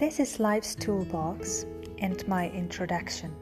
This 0.00 0.18
is 0.18 0.40
Life's 0.40 0.74
Toolbox 0.74 1.66
and 1.98 2.26
my 2.26 2.48
introduction. 2.52 3.36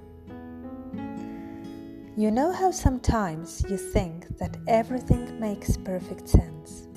You 2.17 2.33
know 2.33 2.51
how 2.51 2.73
sometimes 2.73 3.65
you 3.71 3.77
think 3.77 4.37
that 4.39 4.57
everything 4.67 5.39
makes 5.39 5.77
perfect 5.77 6.29
sense. 6.29 6.89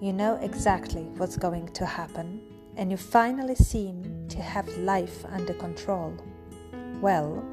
You 0.00 0.14
know 0.14 0.36
exactly 0.36 1.02
what's 1.18 1.36
going 1.36 1.68
to 1.74 1.84
happen, 1.84 2.40
and 2.78 2.90
you 2.90 2.96
finally 2.96 3.56
seem 3.56 4.26
to 4.30 4.40
have 4.40 4.66
life 4.78 5.22
under 5.26 5.52
control. 5.52 6.16
Well, 7.02 7.44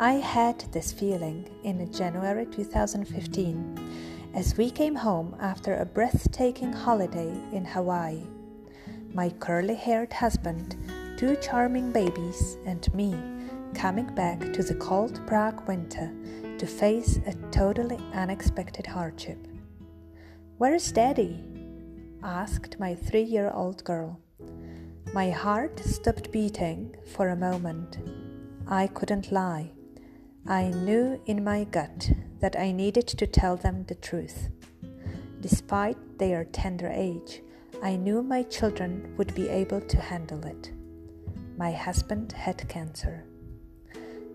I 0.00 0.14
had 0.14 0.58
this 0.72 0.90
feeling 0.90 1.48
in 1.62 1.92
January 1.92 2.46
2015 2.46 4.32
as 4.34 4.56
we 4.56 4.68
came 4.68 4.96
home 4.96 5.36
after 5.38 5.76
a 5.76 5.86
breathtaking 5.86 6.72
holiday 6.72 7.30
in 7.52 7.64
Hawaii 7.64 8.24
my 9.14 9.30
curly 9.40 9.74
haired 9.74 10.12
husband, 10.12 10.76
two 11.16 11.36
charming 11.36 11.92
babies, 11.92 12.58
and 12.66 12.92
me 12.94 13.16
coming 13.74 14.12
back 14.14 14.40
to 14.52 14.62
the 14.62 14.74
cold 14.74 15.20
Prague 15.26 15.66
winter 15.68 16.12
to 16.58 16.66
face 16.66 17.18
a 17.26 17.34
totally 17.50 17.98
unexpected 18.12 18.86
hardship. 18.86 19.38
Where's 20.58 20.90
Daddy? 20.90 21.44
asked 22.22 22.80
my 22.80 22.94
three 22.94 23.22
year 23.22 23.50
old 23.54 23.84
girl. 23.84 24.20
My 25.14 25.30
heart 25.30 25.78
stopped 25.80 26.32
beating 26.32 26.96
for 27.14 27.28
a 27.28 27.36
moment. 27.36 27.98
I 28.66 28.88
couldn't 28.88 29.32
lie. 29.32 29.70
I 30.46 30.68
knew 30.68 31.20
in 31.26 31.44
my 31.44 31.64
gut 31.64 32.10
that 32.40 32.58
I 32.58 32.72
needed 32.72 33.06
to 33.06 33.26
tell 33.26 33.56
them 33.56 33.84
the 33.84 33.94
truth. 33.94 34.48
Despite 35.40 36.18
their 36.18 36.44
tender 36.44 36.88
age, 36.88 37.42
I 37.80 37.94
knew 37.94 38.22
my 38.24 38.42
children 38.42 39.14
would 39.16 39.34
be 39.36 39.48
able 39.48 39.80
to 39.80 40.00
handle 40.00 40.44
it. 40.44 40.72
My 41.56 41.70
husband 41.70 42.32
had 42.32 42.68
cancer. 42.68 43.24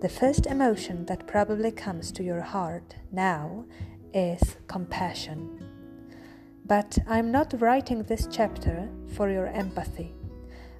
The 0.02 0.08
first 0.08 0.45
emotion 0.45 1.05
that 1.08 1.27
probably 1.27 1.72
comes 1.72 2.11
to 2.13 2.23
your 2.23 2.39
heart 2.39 2.95
now 3.11 3.66
is 4.13 4.55
compassion. 4.67 5.61
But 6.66 6.97
I'm 7.05 7.31
not 7.31 7.59
writing 7.59 8.03
this 8.03 8.30
chapter 8.31 8.89
for 9.13 9.30
your 9.30 9.47
empathy. 9.47 10.13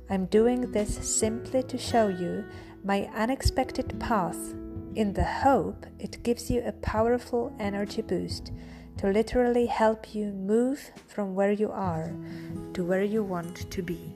I'm 0.10 0.26
doing 0.28 0.72
this 0.72 0.96
simply 0.96 1.64
to 1.64 1.78
show 1.78 2.08
you 2.08 2.46
my 2.84 3.10
unexpected 3.14 4.00
path 4.00 4.54
in 4.96 5.12
the 5.14 5.24
hope 5.24 5.86
it 6.00 6.24
gives 6.24 6.50
you 6.50 6.62
a 6.66 6.72
powerful 6.72 7.54
energy 7.60 8.02
boost 8.02 8.52
to 8.98 9.08
literally 9.08 9.66
help 9.66 10.14
you 10.14 10.28
move 10.32 10.92
from 11.08 11.36
where 11.36 11.52
you 11.52 11.72
are 11.72 12.12
to 12.74 12.84
where 12.84 13.04
you 13.04 13.24
want 13.24 13.70
to 13.72 13.82
be. 13.82 14.14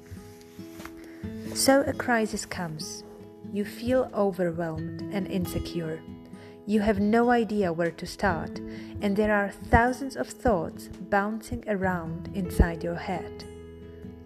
So 1.53 1.81
a 1.81 1.94
crisis 1.94 2.45
comes. 2.45 3.03
You 3.52 3.66
feel 3.66 4.09
overwhelmed 4.14 5.02
and 5.14 5.28
insecure. 5.28 6.02
You 6.66 6.81
have 6.81 7.00
no 7.00 7.30
idea 7.31 7.72
where 7.72 7.92
to 7.92 8.05
start, 8.05 8.59
and 9.02 9.16
there 9.16 9.33
are 9.33 9.50
thousands 9.50 10.17
of 10.17 10.28
thoughts 10.28 10.89
bouncing 11.09 11.64
around 11.67 12.30
inside 12.33 12.83
your 12.83 12.95
head. 12.95 13.45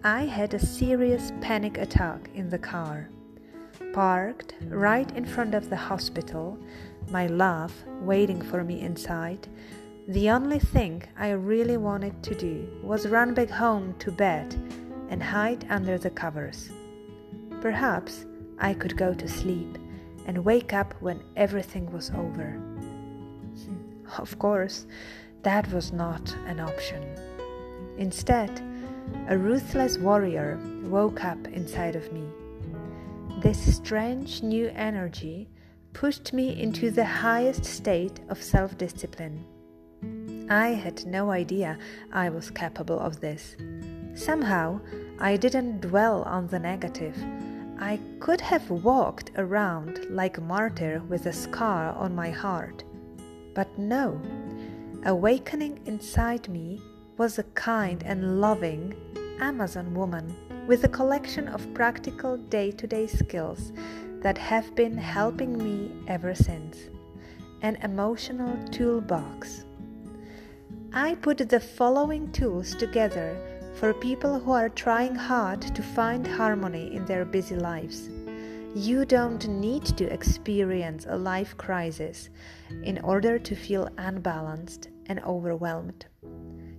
I 0.02 0.24
had 0.24 0.52
a 0.52 0.58
serious 0.58 1.32
panic 1.40 1.78
attack 1.78 2.28
in 2.34 2.50
the 2.50 2.58
car. 2.58 3.08
Parked 3.92 4.54
right 4.66 5.08
in 5.16 5.24
front 5.24 5.54
of 5.54 5.70
the 5.70 5.76
hospital, 5.76 6.58
my 7.10 7.28
love 7.28 7.72
waiting 8.00 8.42
for 8.42 8.64
me 8.64 8.80
inside, 8.80 9.46
the 10.08 10.30
only 10.30 10.58
thing 10.58 11.04
I 11.16 11.30
really 11.30 11.76
wanted 11.76 12.24
to 12.24 12.34
do 12.34 12.68
was 12.82 13.06
run 13.06 13.34
back 13.34 13.50
home 13.50 13.94
to 14.00 14.10
bed 14.10 14.52
and 15.08 15.22
hide 15.22 15.64
under 15.70 15.96
the 15.96 16.10
covers. 16.10 16.70
Perhaps 17.60 18.26
I 18.58 18.74
could 18.74 18.96
go 18.96 19.14
to 19.14 19.28
sleep 19.28 19.78
and 20.26 20.44
wake 20.44 20.72
up 20.72 20.94
when 21.00 21.22
everything 21.36 21.90
was 21.92 22.10
over. 22.10 22.50
Hmm, 22.50 24.06
of 24.18 24.38
course, 24.40 24.86
that 25.44 25.72
was 25.72 25.92
not 25.92 26.34
an 26.46 26.58
option. 26.58 27.04
Instead, 27.96 28.60
a 29.28 29.38
ruthless 29.38 29.98
warrior 29.98 30.58
woke 30.82 31.24
up 31.24 31.46
inside 31.46 31.94
of 31.94 32.12
me. 32.12 32.24
This 33.40 33.76
strange 33.76 34.42
new 34.42 34.68
energy 34.74 35.48
pushed 35.92 36.32
me 36.32 36.60
into 36.60 36.90
the 36.90 37.04
highest 37.04 37.64
state 37.64 38.18
of 38.28 38.42
self 38.42 38.76
discipline. 38.76 39.44
I 40.48 40.68
had 40.68 41.06
no 41.06 41.30
idea 41.30 41.78
I 42.12 42.28
was 42.28 42.50
capable 42.50 42.98
of 42.98 43.20
this. 43.20 43.56
Somehow, 44.14 44.80
I 45.18 45.36
didn't 45.36 45.80
dwell 45.80 46.22
on 46.22 46.48
the 46.48 46.58
negative. 46.58 47.16
I 47.78 47.98
could 48.20 48.40
have 48.40 48.70
walked 48.70 49.30
around 49.36 50.06
like 50.10 50.38
a 50.38 50.42
martyr 50.42 51.02
with 51.08 51.26
a 51.26 51.32
scar 51.32 51.92
on 51.92 52.14
my 52.14 52.30
heart. 52.30 52.84
But 53.54 53.78
no, 53.78 54.20
awakening 55.04 55.80
inside 55.86 56.48
me 56.48 56.80
was 57.16 57.38
a 57.38 57.44
kind 57.54 58.02
and 58.04 58.40
loving 58.40 58.94
Amazon 59.40 59.94
woman 59.94 60.34
with 60.66 60.84
a 60.84 60.88
collection 60.88 61.48
of 61.48 61.74
practical 61.74 62.36
day 62.36 62.70
to 62.70 62.86
day 62.86 63.06
skills 63.06 63.72
that 64.20 64.38
have 64.38 64.74
been 64.74 64.96
helping 64.96 65.58
me 65.58 65.92
ever 66.06 66.34
since. 66.34 66.88
An 67.62 67.76
emotional 67.76 68.56
toolbox. 68.68 69.64
I 70.94 71.14
put 71.14 71.38
the 71.38 71.58
following 71.58 72.30
tools 72.32 72.74
together 72.74 73.34
for 73.76 73.94
people 73.94 74.38
who 74.38 74.52
are 74.52 74.68
trying 74.68 75.14
hard 75.14 75.62
to 75.62 75.82
find 75.82 76.26
harmony 76.26 76.94
in 76.94 77.06
their 77.06 77.24
busy 77.24 77.56
lives. 77.56 78.10
You 78.74 79.06
don't 79.06 79.48
need 79.48 79.86
to 79.96 80.12
experience 80.12 81.06
a 81.08 81.16
life 81.16 81.56
crisis 81.56 82.28
in 82.82 83.00
order 83.00 83.38
to 83.38 83.56
feel 83.56 83.88
unbalanced 83.96 84.90
and 85.06 85.18
overwhelmed. 85.20 86.04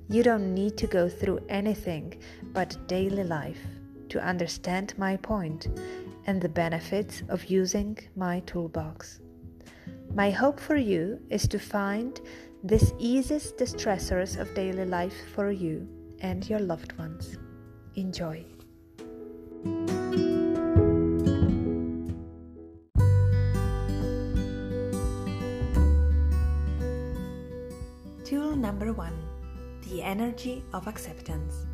You 0.09 0.22
don't 0.22 0.53
need 0.53 0.78
to 0.78 0.85
go 0.85 1.09
through 1.09 1.40
anything 1.50 2.22
but 2.53 2.88
daily 2.88 3.23
life 3.23 3.66
to 4.09 4.23
understand 4.23 4.94
my 4.96 5.18
point 5.18 5.69
and 6.28 6.40
the 6.40 6.50
benefits 6.50 7.23
of 7.29 7.46
using 7.46 7.97
my 8.16 8.41
toolbox. 8.41 9.22
My 10.13 10.29
hope 10.29 10.59
for 10.59 10.75
you 10.75 11.19
is 11.31 11.47
to 11.47 11.57
find 11.57 12.22
this 12.66 12.94
eases 12.97 13.51
the 13.51 13.66
stressors 13.66 14.40
of 14.40 14.56
daily 14.56 14.85
life 14.85 15.13
for 15.35 15.51
you 15.51 15.85
and 16.22 16.50
your 16.50 16.59
loved 16.59 16.97
ones. 16.97 17.38
Enjoy. 17.96 18.46
Tool 28.23 28.56
number 28.56 28.94
one 28.94 29.19
the 29.90 30.02
energy 30.02 30.63
of 30.73 30.88
acceptance. 30.88 31.66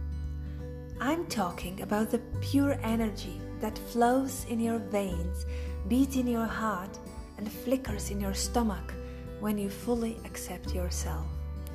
I'm 0.99 1.27
talking 1.27 1.81
about 1.81 2.09
the 2.09 2.19
pure 2.41 2.79
energy 2.83 3.39
that 3.61 3.77
flows 3.77 4.45
in 4.49 4.59
your 4.59 4.79
veins, 4.79 5.45
beats 5.87 6.15
in 6.15 6.25
your 6.25 6.47
heart, 6.47 6.97
and 7.37 7.49
flickers 7.49 8.09
in 8.09 8.19
your 8.19 8.33
stomach 8.33 8.93
when 9.39 9.57
you 9.57 9.69
fully 9.69 10.17
accept 10.25 10.73
yourself, 10.73 11.25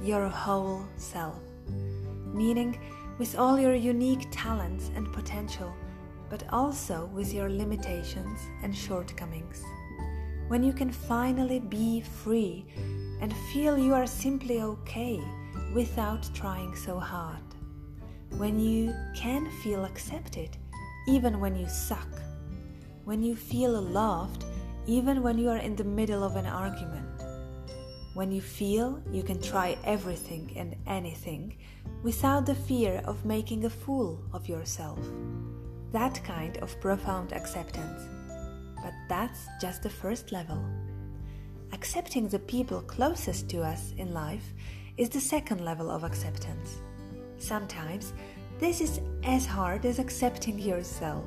your 0.03 0.29
whole 0.29 0.85
self, 0.97 1.41
meaning 2.33 2.79
with 3.19 3.39
all 3.39 3.59
your 3.59 3.75
unique 3.75 4.27
talents 4.31 4.91
and 4.97 5.11
potential, 5.13 5.73
but 6.29 6.45
also 6.53 7.07
with 7.15 7.33
your 7.33 7.49
limitations 7.49 8.39
and 8.63 8.77
shortcomings. 8.77 9.63
When 10.49 10.63
you 10.63 10.75
can 10.75 10.93
finally 10.93 11.59
be 11.59 12.03
free 12.03 12.67
and 13.23 13.35
feel 13.53 13.79
you 13.79 13.95
are 13.95 14.07
simply 14.07 14.61
okay 14.61 15.21
without 15.75 16.29
trying 16.35 16.77
so 16.77 16.99
hard. 16.99 17.41
When 18.37 18.59
you 18.59 18.95
can 19.17 19.51
feel 19.63 19.87
accepted 19.87 20.59
even 21.09 21.41
when 21.41 21.57
you 21.57 21.69
suck. 21.69 22.09
When 23.05 23.23
you 23.23 23.37
feel 23.37 23.81
loved 23.81 24.45
even 24.87 25.23
when 25.23 25.39
you 25.39 25.49
are 25.49 25.59
in 25.59 25.77
the 25.77 25.85
middle 25.85 26.23
of 26.23 26.37
an 26.37 26.47
argument 26.47 27.04
when 28.15 28.31
you 28.31 28.41
feel 28.41 29.03
you 29.11 29.23
can 29.23 29.41
try 29.41 29.77
everything 29.85 30.53
and 30.57 30.77
anything 30.87 31.57
without 32.03 32.47
the 32.47 32.55
fear 32.55 33.03
of 33.05 33.25
making 33.25 33.65
a 33.65 33.71
fool 33.71 34.21
of 34.33 34.49
yourself. 34.49 34.99
That 35.93 36.23
kind 36.25 36.57
of 36.59 36.81
profound 36.81 37.33
acceptance. 37.33 38.03
But 38.83 38.93
that's 39.09 39.47
just 39.61 39.83
the 39.83 39.91
first 39.91 40.33
level. 40.33 40.65
Accepting 41.73 42.29
the 42.29 42.39
people 42.39 42.81
closest 42.83 43.49
to 43.51 43.63
us 43.63 43.93
in 43.99 44.13
life 44.13 44.53
is 44.97 45.09
the 45.09 45.21
second 45.21 45.65
level 45.65 45.91
of 45.91 46.05
acceptance. 46.05 46.81
Sometimes 47.39 48.13
this 48.61 48.81
is 48.81 49.01
as 49.25 49.45
hard 49.45 49.85
as 49.85 49.99
accepting 49.99 50.59
yourself. 50.59 51.25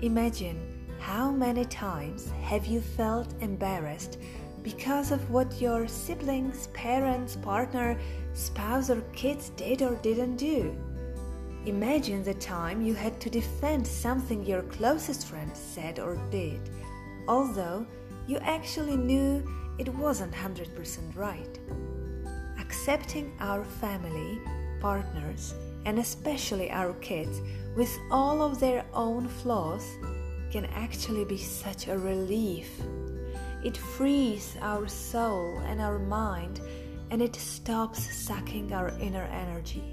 Imagine 0.00 0.58
how 0.98 1.30
many 1.30 1.64
times 1.64 2.30
have 2.42 2.66
you 2.66 2.80
felt 2.80 3.32
embarrassed 3.40 4.18
because 4.62 5.10
of 5.10 5.30
what 5.30 5.60
your 5.60 5.88
siblings, 5.88 6.68
parents, 6.68 7.36
partner, 7.36 7.98
spouse, 8.34 8.90
or 8.90 9.00
kids 9.12 9.50
did 9.50 9.82
or 9.82 9.94
didn't 9.96 10.36
do. 10.36 10.76
Imagine 11.66 12.24
the 12.24 12.34
time 12.34 12.82
you 12.82 12.94
had 12.94 13.20
to 13.20 13.30
defend 13.30 13.86
something 13.86 14.44
your 14.44 14.62
closest 14.62 15.26
friend 15.26 15.50
said 15.54 15.98
or 15.98 16.16
did, 16.30 16.60
although 17.28 17.86
you 18.26 18.38
actually 18.38 18.96
knew 18.96 19.44
it 19.78 19.88
wasn't 19.88 20.32
100% 20.32 21.16
right. 21.16 21.58
Accepting 22.58 23.32
our 23.40 23.64
family, 23.64 24.40
partners, 24.80 25.54
and 25.84 25.98
especially 25.98 26.70
our 26.70 26.94
kids 26.94 27.40
with 27.76 27.96
all 28.10 28.42
of 28.42 28.60
their 28.60 28.84
own 28.92 29.28
flaws 29.28 29.86
can 30.50 30.66
actually 30.66 31.24
be 31.24 31.38
such 31.38 31.88
a 31.88 31.98
relief. 31.98 32.68
It 33.64 33.76
frees 33.76 34.56
our 34.60 34.88
soul 34.88 35.58
and 35.66 35.80
our 35.80 35.98
mind 35.98 36.60
and 37.10 37.22
it 37.22 37.36
stops 37.36 38.12
sucking 38.26 38.72
our 38.72 38.88
inner 38.98 39.24
energy. 39.24 39.84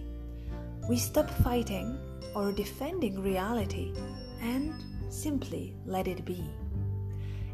We 0.90 0.98
stop 0.98 1.30
fighting 1.30 2.00
or 2.34 2.52
defending 2.52 3.22
reality 3.22 3.94
and 4.42 4.74
simply 5.10 5.76
let 5.86 6.08
it 6.08 6.26
be. 6.26 6.44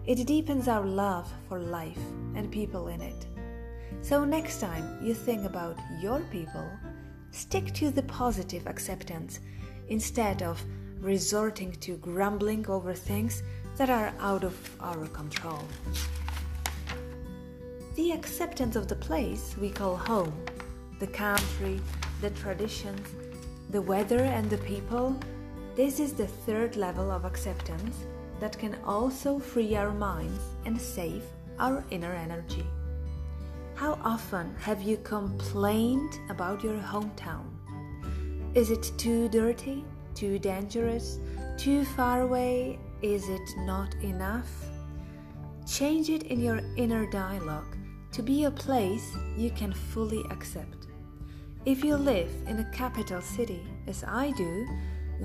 It 0.06 0.25
deepens 0.27 0.67
our 0.67 0.85
love 0.85 1.27
for 1.50 1.59
life 1.59 2.06
and 2.35 2.51
people 2.51 2.88
in 2.89 3.01
it. 3.01 3.25
So, 4.01 4.23
next 4.23 4.59
time 4.59 5.00
you 5.03 5.15
think 5.15 5.45
about 5.45 5.77
your 6.00 6.19
people, 6.31 6.69
stick 7.31 7.73
to 7.73 7.89
the 7.89 8.03
positive 8.03 8.67
acceptance 8.67 9.39
instead 9.89 10.44
of 10.44 10.63
resorting 11.00 11.71
to 11.71 11.97
grumbling 11.97 12.67
over 12.67 12.94
things 12.94 13.41
that 13.77 13.89
are 13.89 14.13
out 14.19 14.44
of 14.44 14.56
our 14.80 15.07
control. 15.07 15.63
The 17.95 18.12
acceptance 18.12 18.75
of 18.75 18.88
the 18.88 18.95
place 18.95 19.56
we 19.57 19.69
call 19.69 19.95
home, 19.95 20.33
the 21.00 21.07
country, 21.07 21.80
the 22.22 22.30
traditions, 22.31 23.07
the 23.69 23.81
weather, 23.81 24.19
and 24.19 24.50
the 24.50 24.57
people, 24.60 25.18
this 25.75 26.00
is 26.00 26.13
the 26.13 26.27
third 26.27 26.75
level 26.75 27.12
of 27.12 27.25
acceptance 27.25 27.98
that 28.39 28.57
can 28.57 28.77
also 28.86 29.39
free 29.39 29.75
our 29.75 29.92
minds 29.92 30.42
and 30.66 30.80
save 30.80 31.24
our 31.60 31.83
inner 31.92 32.13
energy. 32.13 32.66
How 33.75 34.00
often 34.04 34.56
have 34.60 34.81
you 34.81 34.98
complained 34.98 36.19
about 36.30 36.63
your 36.63 36.77
hometown? 36.77 37.45
Is 38.54 38.72
it 38.72 38.92
too 38.98 39.27
dirty? 39.27 39.83
Too 40.13 40.39
dangerous? 40.39 41.19
Too 41.57 41.83
far 41.83 42.22
away? 42.22 42.80
Is 43.05 43.29
it 43.29 43.55
not 43.57 43.93
enough? 44.01 44.49
Change 45.67 46.09
it 46.09 46.23
in 46.23 46.39
your 46.39 46.61
inner 46.75 47.05
dialogue 47.05 47.77
to 48.11 48.23
be 48.23 48.45
a 48.45 48.49
place 48.49 49.15
you 49.37 49.51
can 49.51 49.71
fully 49.71 50.23
accept. 50.31 50.87
If 51.65 51.83
you 51.83 51.97
live 51.97 52.31
in 52.47 52.57
a 52.57 52.71
capital 52.71 53.21
city, 53.21 53.61
as 53.85 54.03
I 54.07 54.31
do, 54.31 54.67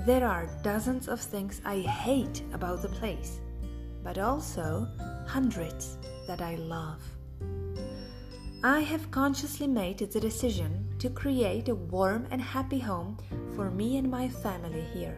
there 0.05 0.27
are 0.27 0.59
dozens 0.61 1.07
of 1.07 1.19
things 1.19 1.59
I 1.65 1.79
hate 1.79 2.43
about 2.53 2.83
the 2.83 2.89
place, 2.89 3.39
but 4.03 4.19
also 4.19 4.87
hundreds 5.27 5.97
that 6.27 6.39
I 6.39 6.57
love. 6.57 7.01
I 8.63 8.81
have 8.81 9.09
consciously 9.09 9.65
made 9.65 9.97
the 9.97 10.19
decision 10.19 10.87
to 10.99 11.09
create 11.09 11.67
a 11.67 11.73
warm 11.73 12.27
and 12.29 12.43
happy 12.43 12.77
home 12.77 13.17
for 13.55 13.71
me 13.71 13.97
and 13.97 14.11
my 14.11 14.29
family 14.29 14.85
here. 14.93 15.17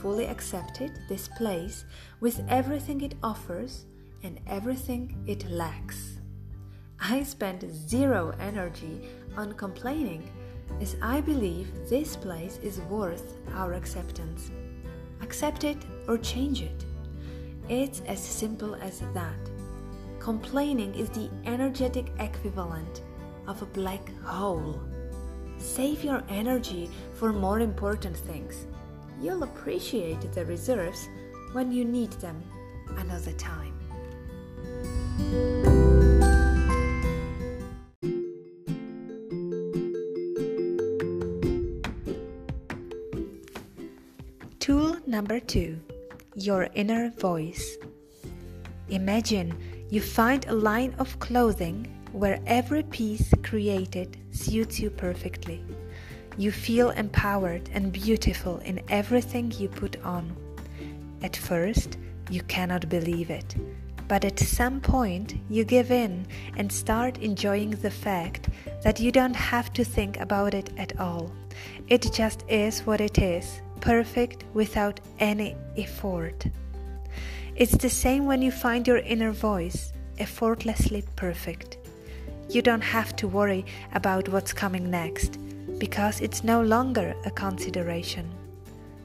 Fully 0.00 0.26
accepted 0.26 0.92
this 1.08 1.28
place 1.28 1.84
with 2.20 2.42
everything 2.48 3.02
it 3.02 3.14
offers 3.22 3.84
and 4.22 4.40
everything 4.46 5.22
it 5.26 5.50
lacks. 5.50 6.20
I 6.98 7.22
spend 7.22 7.70
zero 7.70 8.34
energy 8.40 9.08
on 9.36 9.52
complaining 9.54 10.30
as 10.80 10.96
I 11.02 11.20
believe 11.20 11.88
this 11.88 12.16
place 12.16 12.58
is 12.62 12.80
worth 12.82 13.36
our 13.54 13.74
acceptance. 13.74 14.50
Accept 15.20 15.64
it 15.64 15.78
or 16.08 16.16
change 16.16 16.62
it. 16.62 16.84
It's 17.68 18.00
as 18.06 18.20
simple 18.20 18.74
as 18.76 19.02
that. 19.12 19.50
Complaining 20.18 20.94
is 20.94 21.10
the 21.10 21.30
energetic 21.44 22.10
equivalent 22.18 23.02
of 23.46 23.60
a 23.60 23.66
black 23.66 24.14
hole. 24.22 24.80
Save 25.58 26.04
your 26.04 26.22
energy 26.28 26.90
for 27.14 27.32
more 27.32 27.60
important 27.60 28.16
things. 28.16 28.66
You'll 29.20 29.42
appreciate 29.42 30.32
the 30.32 30.46
reserves 30.46 31.08
when 31.52 31.70
you 31.70 31.84
need 31.84 32.12
them 32.12 32.42
another 32.96 33.32
time. 33.32 33.74
Tool 44.58 44.96
number 45.06 45.40
two 45.40 45.78
Your 46.34 46.68
inner 46.74 47.10
voice. 47.10 47.76
Imagine 48.88 49.54
you 49.90 50.00
find 50.00 50.46
a 50.46 50.54
line 50.54 50.94
of 50.98 51.18
clothing 51.18 51.86
where 52.12 52.40
every 52.46 52.84
piece 52.84 53.32
created 53.42 54.16
suits 54.30 54.80
you 54.80 54.90
perfectly. 54.90 55.62
You 56.36 56.52
feel 56.52 56.90
empowered 56.90 57.68
and 57.74 57.92
beautiful 57.92 58.58
in 58.58 58.80
everything 58.88 59.52
you 59.58 59.68
put 59.68 60.02
on. 60.02 60.34
At 61.22 61.36
first, 61.36 61.98
you 62.30 62.42
cannot 62.42 62.88
believe 62.88 63.30
it, 63.30 63.56
but 64.08 64.24
at 64.24 64.38
some 64.38 64.80
point, 64.80 65.34
you 65.48 65.64
give 65.64 65.90
in 65.90 66.26
and 66.56 66.72
start 66.72 67.18
enjoying 67.18 67.70
the 67.70 67.90
fact 67.90 68.48
that 68.82 69.00
you 69.00 69.12
don't 69.12 69.36
have 69.36 69.72
to 69.74 69.84
think 69.84 70.18
about 70.18 70.54
it 70.54 70.70
at 70.78 70.98
all. 70.98 71.30
It 71.88 72.10
just 72.12 72.44
is 72.48 72.86
what 72.86 73.00
it 73.00 73.18
is, 73.18 73.60
perfect 73.80 74.44
without 74.54 75.00
any 75.18 75.56
effort. 75.76 76.46
It's 77.56 77.76
the 77.76 77.90
same 77.90 78.24
when 78.24 78.40
you 78.40 78.50
find 78.50 78.86
your 78.86 78.98
inner 78.98 79.32
voice, 79.32 79.92
effortlessly 80.18 81.04
perfect. 81.16 81.76
You 82.48 82.62
don't 82.62 82.82
have 82.82 83.14
to 83.16 83.28
worry 83.28 83.66
about 83.92 84.28
what's 84.28 84.52
coming 84.52 84.90
next 84.90 85.38
because 85.78 86.20
it's 86.20 86.44
no 86.44 86.62
longer 86.62 87.14
a 87.24 87.30
consideration. 87.30 88.30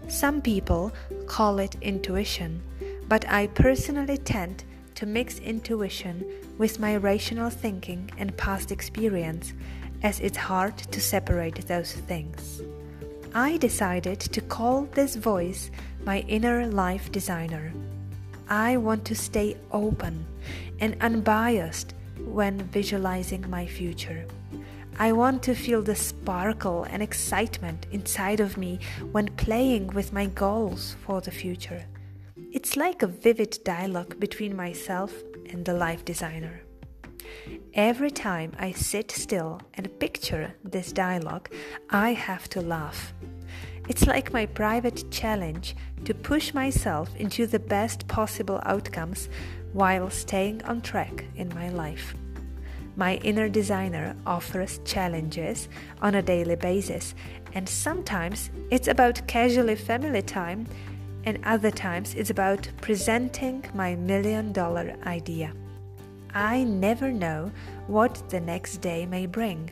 Some 0.08 0.42
people 0.42 0.92
call 1.26 1.60
it 1.60 1.76
intuition, 1.82 2.62
but 3.08 3.28
I 3.28 3.48
personally 3.48 4.18
tend 4.18 4.64
to 4.96 5.06
mix 5.06 5.40
intuition 5.40 6.24
with 6.58 6.80
my 6.80 6.96
rational 6.98 7.50
thinking 7.50 8.10
and 8.18 8.36
past 8.38 8.72
experience, 8.72 9.54
as 10.04 10.20
it's 10.20 10.38
hard 10.38 10.78
to 10.78 11.02
separate 11.02 11.68
those 11.68 11.94
things. 11.94 12.62
I 13.34 13.58
decided 13.58 14.20
to 14.20 14.42
call 14.42 14.84
this 14.94 15.16
voice 15.16 15.70
my 16.06 16.20
inner 16.22 16.68
life 16.68 17.12
designer. 17.12 17.74
I 18.48 18.78
want 18.78 19.04
to 19.06 19.16
stay 19.16 19.58
open 19.72 20.25
and 20.80 20.96
unbiased 21.01 21.96
when 22.20 22.60
visualizing 22.60 23.50
my 23.50 23.66
future. 23.66 24.25
I 24.98 25.12
want 25.12 25.44
to 25.44 25.56
feel 25.56 25.82
the 25.82 25.94
sparkle 25.94 26.86
and 26.86 27.04
excitement 27.04 27.86
inside 27.92 28.40
of 28.40 28.56
me 28.56 28.80
when 29.12 29.28
playing 29.36 29.88
with 29.88 30.14
my 30.14 30.28
goals 30.28 30.96
for 31.06 31.20
the 31.20 31.32
future. 31.32 31.84
It's 32.54 32.78
like 32.78 33.02
a 33.02 33.08
vivid 33.08 33.60
dialogue 33.66 34.18
between 34.22 34.56
myself 34.56 35.14
and 35.50 35.66
the 35.66 35.74
life 35.74 36.06
designer. 36.06 36.62
Every 37.74 38.10
time 38.10 38.54
I 38.58 38.72
sit 38.72 39.12
still 39.12 39.60
and 39.74 40.00
picture 40.00 40.56
this 40.64 40.94
dialogue, 40.94 41.50
I 41.90 42.14
have 42.14 42.48
to 42.52 42.62
laugh. 42.62 43.14
It's 43.90 44.08
like 44.08 44.32
my 44.32 44.46
private 44.46 45.12
challenge 45.12 45.75
to 46.06 46.14
push 46.14 46.54
myself 46.54 47.14
into 47.18 47.48
the 47.48 47.60
best 47.60 48.08
possible 48.08 48.62
outcomes 48.64 49.28
while 49.74 50.10
staying 50.10 50.64
on 50.64 50.80
track 50.80 51.25
in 51.36 51.50
my 51.50 51.68
life. 51.68 52.16
My 52.98 53.16
inner 53.18 53.50
designer 53.50 54.16
offers 54.25 54.80
challenges 54.86 55.68
on 56.02 56.16
a 56.16 56.22
daily 56.22 56.56
basis, 56.56 57.14
and 57.54 57.68
sometimes 57.68 58.52
it's 58.72 58.88
about 58.88 59.28
casually 59.28 59.75
family 59.75 60.22
time, 60.22 60.66
and 61.25 61.40
other 61.44 61.72
times 61.72 62.16
it's 62.16 62.30
about 62.30 62.70
presenting 62.82 63.66
my 63.74 63.96
million 63.96 64.54
dollar 64.54 64.96
idea. 65.06 65.52
I 66.34 66.64
never 66.64 67.12
know 67.12 67.52
what 67.88 68.30
the 68.30 68.40
next 68.40 68.78
day 68.78 69.06
may 69.06 69.25
bring, 69.25 69.72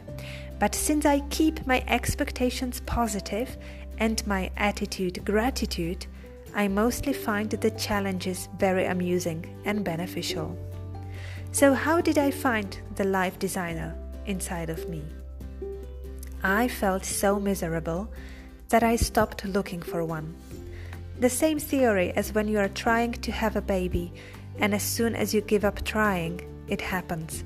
but 0.59 0.75
since 0.75 1.05
I 1.05 1.21
keep 1.29 1.65
my 1.65 1.83
expectations 1.87 2.81
positive 2.85 3.57
and 3.99 4.25
my 4.27 4.51
attitude 4.57 5.23
gratitude, 5.23 6.07
I 6.55 6.67
mostly 6.67 7.13
find 7.13 7.49
the 7.49 7.71
challenges 7.71 8.49
very 8.57 8.85
amusing 8.85 9.45
and 9.65 9.83
beneficial. 9.83 10.57
So, 11.53 11.75
how 11.75 12.01
did 12.01 12.17
I 12.17 12.31
find 12.31 12.75
the 12.95 13.03
life 13.03 13.37
designer 13.37 13.93
inside 14.25 14.71
of 14.71 14.89
me? 14.89 15.03
I 16.41 16.67
felt 16.67 17.05
so 17.05 17.39
miserable 17.39 18.11
that 18.69 18.81
I 18.81 18.95
stopped 18.95 19.45
looking 19.45 19.79
for 19.79 20.03
one. 20.03 20.33
The 21.19 21.29
same 21.29 21.59
theory 21.59 22.11
as 22.15 22.33
when 22.33 22.47
you 22.47 22.57
are 22.57 22.69
trying 22.69 23.11
to 23.11 23.31
have 23.31 23.55
a 23.55 23.61
baby, 23.61 24.11
and 24.57 24.73
as 24.73 24.81
soon 24.81 25.15
as 25.15 25.31
you 25.31 25.41
give 25.41 25.63
up 25.63 25.85
trying, 25.85 26.41
it 26.67 26.81
happens. 26.81 27.43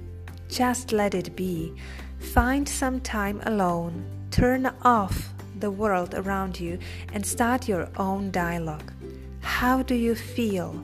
Just 0.47 0.93
let 0.93 1.13
it 1.13 1.35
be. 1.35 1.73
Find 2.19 2.67
some 2.67 3.01
time 3.01 3.41
alone. 3.45 4.05
Turn 4.31 4.71
off 4.83 5.33
the 5.59 5.69
world 5.71 6.15
around 6.15 6.61
you 6.61 6.79
and 7.11 7.25
start 7.25 7.67
your 7.67 7.89
own 7.97 8.31
dialogue. 8.31 8.93
How 9.41 9.83
do 9.83 9.95
you 9.95 10.15
feel? 10.15 10.81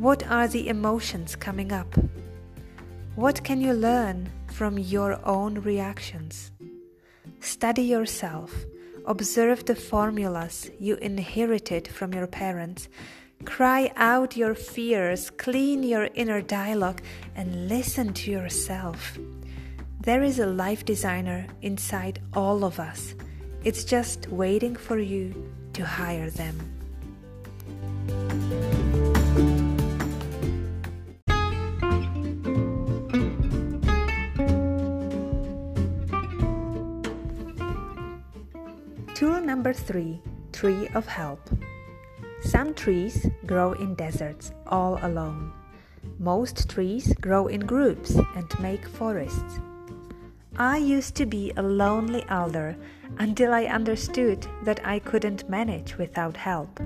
What 0.00 0.26
are 0.28 0.48
the 0.48 0.66
emotions 0.66 1.36
coming 1.36 1.72
up? 1.72 1.94
What 3.16 3.44
can 3.44 3.60
you 3.60 3.74
learn 3.74 4.30
from 4.46 4.78
your 4.78 5.20
own 5.28 5.56
reactions? 5.60 6.52
Study 7.40 7.82
yourself. 7.82 8.64
Observe 9.04 9.66
the 9.66 9.74
formulas 9.74 10.70
you 10.78 10.96
inherited 10.96 11.86
from 11.86 12.14
your 12.14 12.26
parents. 12.26 12.88
Cry 13.44 13.92
out 13.96 14.38
your 14.38 14.54
fears, 14.54 15.28
clean 15.28 15.82
your 15.82 16.08
inner 16.14 16.40
dialogue, 16.40 17.02
and 17.34 17.68
listen 17.68 18.14
to 18.14 18.30
yourself. 18.30 19.18
There 20.00 20.22
is 20.22 20.38
a 20.38 20.46
life 20.46 20.86
designer 20.86 21.46
inside 21.60 22.22
all 22.32 22.64
of 22.64 22.80
us. 22.80 23.14
It's 23.64 23.84
just 23.84 24.28
waiting 24.28 24.76
for 24.76 24.98
you 24.98 25.52
to 25.74 25.84
hire 25.84 26.30
them. 26.30 26.56
Number 39.60 39.74
three 39.74 40.22
Tree 40.52 40.88
of 40.94 41.06
Help. 41.06 41.50
Some 42.40 42.72
trees 42.72 43.26
grow 43.44 43.72
in 43.72 43.94
deserts 43.94 44.52
all 44.66 44.98
alone. 45.02 45.52
Most 46.18 46.70
trees 46.70 47.12
grow 47.20 47.46
in 47.46 47.60
groups 47.60 48.12
and 48.36 48.48
make 48.58 48.88
forests. 48.88 49.60
I 50.56 50.78
used 50.78 51.14
to 51.16 51.26
be 51.26 51.52
a 51.58 51.62
lonely 51.62 52.24
alder 52.30 52.74
until 53.18 53.52
I 53.52 53.66
understood 53.66 54.46
that 54.64 54.80
I 54.82 54.98
couldn't 54.98 55.50
manage 55.50 55.98
without 55.98 56.38
help. 56.38 56.80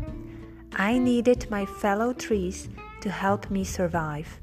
I 0.75 0.99
needed 0.99 1.49
my 1.53 1.67
fellow 1.67 2.13
trees 2.13 2.69
to 3.03 3.09
help 3.09 3.53
me 3.53 3.63
survive. 3.63 4.41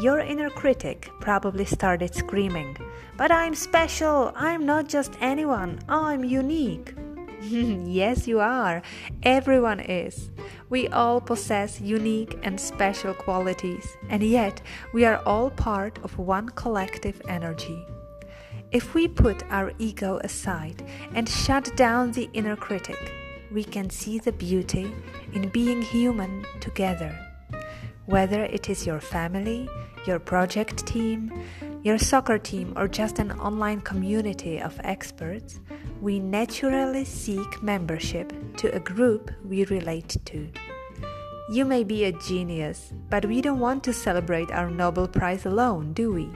Your 0.00 0.18
inner 0.18 0.48
critic 0.48 1.10
probably 1.20 1.66
started 1.66 2.14
screaming, 2.14 2.78
But 3.18 3.30
I'm 3.30 3.54
special! 3.54 4.32
I'm 4.34 4.64
not 4.64 4.88
just 4.88 5.12
anyone! 5.20 5.80
I'm 5.90 6.24
unique! 6.24 6.94
yes, 7.84 8.26
you 8.26 8.40
are. 8.40 8.80
Everyone 9.22 9.80
is. 9.80 10.30
We 10.70 10.88
all 10.88 11.20
possess 11.20 11.78
unique 11.78 12.38
and 12.42 12.58
special 12.58 13.12
qualities, 13.12 13.86
and 14.08 14.22
yet 14.22 14.62
we 14.94 15.04
are 15.04 15.20
all 15.26 15.50
part 15.50 15.98
of 16.02 16.18
one 16.18 16.48
collective 16.50 17.20
energy. 17.28 17.84
If 18.72 18.94
we 18.94 19.08
put 19.08 19.42
our 19.50 19.72
ego 19.78 20.20
aside 20.24 20.82
and 21.14 21.28
shut 21.28 21.76
down 21.76 22.12
the 22.12 22.30
inner 22.32 22.56
critic, 22.56 23.12
we 23.52 23.62
can 23.62 23.90
see 23.90 24.18
the 24.18 24.32
beauty 24.32 24.90
in 25.34 25.50
being 25.50 25.82
human 25.82 26.46
together. 26.60 27.14
Whether 28.06 28.44
it 28.44 28.70
is 28.70 28.86
your 28.86 29.00
family, 29.00 29.68
your 30.06 30.18
project 30.18 30.86
team, 30.86 31.30
your 31.84 31.98
soccer 31.98 32.38
team, 32.38 32.72
or 32.76 32.88
just 32.88 33.18
an 33.18 33.30
online 33.32 33.82
community 33.82 34.58
of 34.58 34.80
experts, 34.84 35.60
we 36.00 36.18
naturally 36.18 37.04
seek 37.04 37.62
membership 37.62 38.32
to 38.56 38.74
a 38.74 38.80
group 38.80 39.30
we 39.44 39.66
relate 39.66 40.16
to. 40.24 40.48
You 41.50 41.66
may 41.66 41.84
be 41.84 42.04
a 42.04 42.12
genius, 42.12 42.94
but 43.10 43.26
we 43.26 43.42
don't 43.42 43.60
want 43.60 43.84
to 43.84 43.92
celebrate 43.92 44.50
our 44.50 44.70
Nobel 44.70 45.06
Prize 45.06 45.44
alone, 45.44 45.92
do 45.92 46.10
we? 46.10 46.30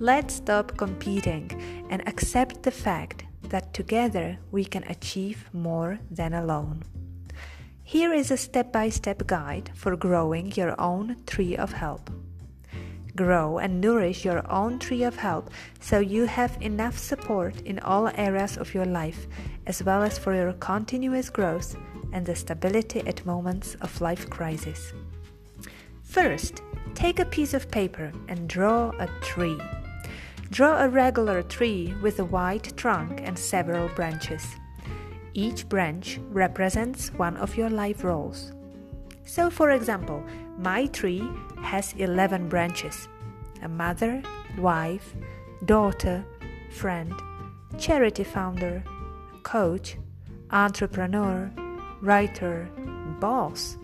Let's 0.00 0.34
stop 0.34 0.76
competing 0.76 1.48
and 1.88 2.02
accept 2.08 2.64
the 2.64 2.72
fact 2.72 3.24
that 3.44 3.72
together 3.72 4.36
we 4.50 4.64
can 4.64 4.82
achieve 4.88 5.48
more 5.52 6.00
than 6.10 6.34
alone. 6.34 6.82
Here 7.84 8.12
is 8.12 8.32
a 8.32 8.36
step 8.36 8.72
by 8.72 8.88
step 8.88 9.28
guide 9.28 9.70
for 9.76 9.94
growing 9.94 10.50
your 10.56 10.74
own 10.80 11.18
tree 11.24 11.56
of 11.56 11.72
help. 11.72 12.10
Grow 13.16 13.58
and 13.58 13.80
nourish 13.80 14.26
your 14.26 14.48
own 14.50 14.78
tree 14.78 15.02
of 15.02 15.16
help 15.16 15.50
so 15.80 15.98
you 15.98 16.26
have 16.26 16.56
enough 16.60 16.98
support 16.98 17.60
in 17.62 17.78
all 17.78 18.08
areas 18.14 18.58
of 18.58 18.74
your 18.74 18.84
life, 18.84 19.26
as 19.66 19.82
well 19.82 20.02
as 20.02 20.18
for 20.18 20.34
your 20.34 20.52
continuous 20.52 21.30
growth 21.30 21.76
and 22.12 22.26
the 22.26 22.36
stability 22.36 23.00
at 23.06 23.24
moments 23.24 23.74
of 23.80 24.00
life 24.02 24.28
crisis. 24.28 24.92
First, 26.02 26.62
take 26.94 27.18
a 27.18 27.24
piece 27.24 27.54
of 27.54 27.70
paper 27.70 28.12
and 28.28 28.48
draw 28.48 28.90
a 28.98 29.08
tree. 29.22 29.58
Draw 30.50 30.84
a 30.84 30.88
regular 30.88 31.42
tree 31.42 31.94
with 32.02 32.20
a 32.20 32.24
wide 32.24 32.76
trunk 32.76 33.20
and 33.24 33.38
several 33.38 33.88
branches. 33.88 34.46
Each 35.32 35.68
branch 35.68 36.20
represents 36.28 37.12
one 37.14 37.36
of 37.38 37.56
your 37.56 37.70
life 37.70 38.04
roles. 38.04 38.52
So, 39.24 39.50
for 39.50 39.70
example, 39.70 40.22
my 40.58 40.86
tree 40.86 41.28
has 41.62 41.94
11 41.94 42.48
branches 42.48 43.08
a 43.62 43.68
mother, 43.68 44.22
wife, 44.58 45.14
daughter, 45.64 46.24
friend, 46.70 47.12
charity 47.78 48.24
founder, 48.24 48.84
coach, 49.42 49.96
entrepreneur, 50.50 51.50
writer, 52.02 52.68
boss, 53.18 53.76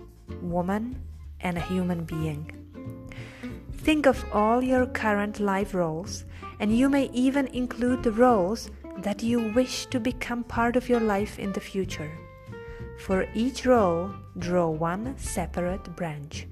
woman, 0.42 1.00
and 1.40 1.56
a 1.56 1.60
human 1.62 2.04
being. 2.04 2.50
Think 3.72 4.06
of 4.06 4.24
all 4.32 4.62
your 4.62 4.86
current 4.86 5.40
life 5.40 5.74
roles, 5.74 6.24
and 6.60 6.76
you 6.76 6.88
may 6.88 7.10
even 7.12 7.46
include 7.48 8.02
the 8.02 8.12
roles 8.12 8.70
that 8.98 9.22
you 9.22 9.52
wish 9.52 9.86
to 9.86 9.98
become 9.98 10.44
part 10.44 10.76
of 10.76 10.88
your 10.88 11.00
life 11.00 11.38
in 11.38 11.52
the 11.52 11.60
future. 11.60 12.10
For 13.00 13.26
each 13.34 13.66
role, 13.66 14.10
draw 14.38 14.68
one 14.68 15.18
separate 15.18 15.96
branch. 15.96 16.46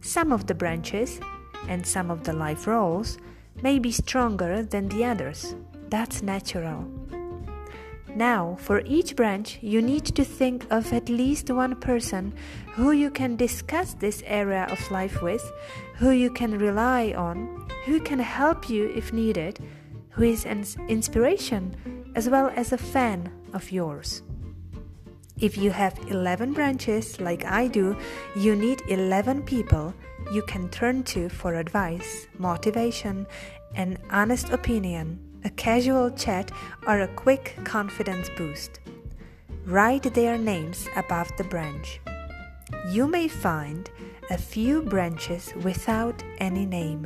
Some 0.00 0.32
of 0.32 0.46
the 0.46 0.54
branches 0.54 1.20
and 1.68 1.86
some 1.86 2.10
of 2.10 2.24
the 2.24 2.32
life 2.32 2.66
roles 2.66 3.18
may 3.62 3.78
be 3.78 3.90
stronger 3.90 4.62
than 4.62 4.88
the 4.88 5.04
others. 5.04 5.54
That's 5.88 6.22
natural. 6.22 6.86
Now, 8.16 8.56
for 8.60 8.80
each 8.86 9.14
branch, 9.14 9.58
you 9.60 9.82
need 9.82 10.06
to 10.06 10.24
think 10.24 10.66
of 10.70 10.90
at 10.92 11.10
least 11.10 11.50
one 11.50 11.76
person 11.76 12.32
who 12.72 12.92
you 12.92 13.10
can 13.10 13.36
discuss 13.36 13.92
this 13.92 14.22
area 14.24 14.66
of 14.70 14.90
life 14.90 15.20
with, 15.20 15.44
who 15.96 16.10
you 16.10 16.30
can 16.30 16.58
rely 16.58 17.12
on, 17.12 17.68
who 17.84 18.00
can 18.00 18.18
help 18.18 18.70
you 18.70 18.90
if 18.96 19.12
needed, 19.12 19.58
who 20.10 20.22
is 20.22 20.46
an 20.46 20.64
inspiration 20.88 21.76
as 22.14 22.26
well 22.30 22.50
as 22.56 22.72
a 22.72 22.78
fan 22.78 23.30
of 23.52 23.70
yours. 23.70 24.22
If 25.38 25.58
you 25.58 25.70
have 25.70 25.98
11 26.08 26.54
branches 26.54 27.20
like 27.20 27.44
I 27.44 27.68
do, 27.68 27.96
you 28.34 28.56
need 28.56 28.82
11 28.88 29.42
people 29.42 29.92
you 30.32 30.42
can 30.42 30.68
turn 30.70 31.02
to 31.04 31.28
for 31.28 31.54
advice, 31.54 32.26
motivation, 32.38 33.26
an 33.74 33.98
honest 34.10 34.48
opinion 34.48 35.20
a 35.46 35.50
casual 35.50 36.10
chat, 36.10 36.50
or 36.88 37.02
a 37.02 37.14
quick 37.14 37.56
confidence 37.62 38.28
boost. 38.36 38.80
Write 39.64 40.02
their 40.14 40.36
names 40.36 40.88
above 40.96 41.30
the 41.36 41.44
branch. 41.44 42.00
You 42.88 43.06
may 43.06 43.28
find 43.28 43.88
a 44.30 44.38
few 44.38 44.82
branches 44.82 45.54
without 45.62 46.20
any 46.38 46.66
name. 46.66 47.02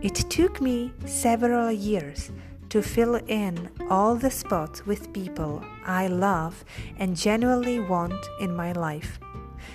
It 0.00 0.14
took 0.14 0.60
me 0.60 0.92
several 1.06 1.72
years 1.72 2.30
to 2.74 2.82
fill 2.82 3.14
in 3.28 3.70
all 3.88 4.16
the 4.16 4.32
spots 4.32 4.84
with 4.84 5.12
people 5.12 5.62
I 5.86 6.08
love 6.08 6.64
and 6.98 7.16
genuinely 7.16 7.78
want 7.78 8.26
in 8.40 8.52
my 8.52 8.72
life. 8.72 9.20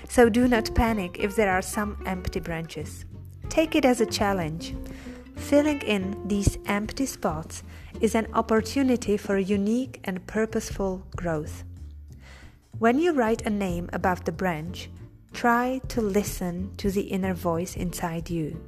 So 0.10 0.28
do 0.28 0.50
not 0.50 0.76
panic 0.76 1.16
if 1.18 1.34
there 1.38 1.50
are 1.50 1.62
some 1.62 1.96
empty 2.06 2.42
branches. 2.42 3.06
Take 3.48 3.74
it 3.74 3.86
as 3.86 4.02
a 4.02 4.06
challenge. 4.06 4.76
Filling 5.38 5.80
in 5.84 6.28
these 6.28 6.58
empty 6.66 7.06
spots 7.06 7.64
is 8.02 8.16
an 8.16 8.28
opportunity 8.34 9.16
for 9.16 9.38
unique 9.38 10.02
and 10.04 10.28
purposeful 10.28 11.08
growth. 11.16 11.64
When 12.80 13.00
you 13.00 13.14
write 13.14 13.44
a 13.44 13.50
name 13.50 13.90
above 13.94 14.26
the 14.26 14.34
branch, 14.34 14.90
try 15.32 15.80
to 15.88 16.02
listen 16.02 16.76
to 16.76 16.92
the 16.92 17.04
inner 17.04 17.34
voice 17.34 17.78
inside 17.78 18.30
you. 18.30 18.60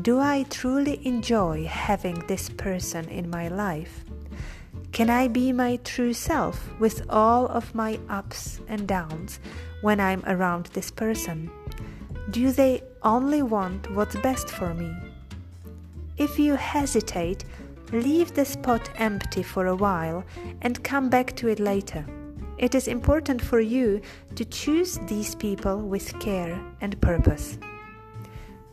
Do 0.00 0.20
I 0.20 0.44
truly 0.44 1.06
enjoy 1.06 1.66
having 1.66 2.26
this 2.26 2.48
person 2.48 3.06
in 3.10 3.28
my 3.28 3.48
life? 3.48 4.06
Can 4.90 5.10
I 5.10 5.28
be 5.28 5.52
my 5.52 5.76
true 5.84 6.14
self 6.14 6.66
with 6.78 7.04
all 7.10 7.46
of 7.48 7.74
my 7.74 8.00
ups 8.08 8.60
and 8.68 8.88
downs 8.88 9.38
when 9.82 10.00
I'm 10.00 10.22
around 10.26 10.70
this 10.72 10.90
person? 10.90 11.50
Do 12.30 12.52
they 12.52 12.82
only 13.02 13.42
want 13.42 13.94
what's 13.94 14.16
best 14.16 14.48
for 14.48 14.72
me? 14.72 14.96
If 16.16 16.38
you 16.38 16.54
hesitate, 16.54 17.44
leave 17.92 18.32
the 18.32 18.46
spot 18.46 18.88
empty 18.96 19.42
for 19.42 19.66
a 19.66 19.76
while 19.76 20.24
and 20.62 20.82
come 20.82 21.10
back 21.10 21.36
to 21.36 21.48
it 21.48 21.60
later. 21.60 22.06
It 22.56 22.74
is 22.74 22.88
important 22.88 23.42
for 23.42 23.60
you 23.60 24.00
to 24.36 24.44
choose 24.46 24.98
these 25.06 25.34
people 25.34 25.82
with 25.82 26.18
care 26.18 26.58
and 26.80 26.98
purpose. 27.02 27.58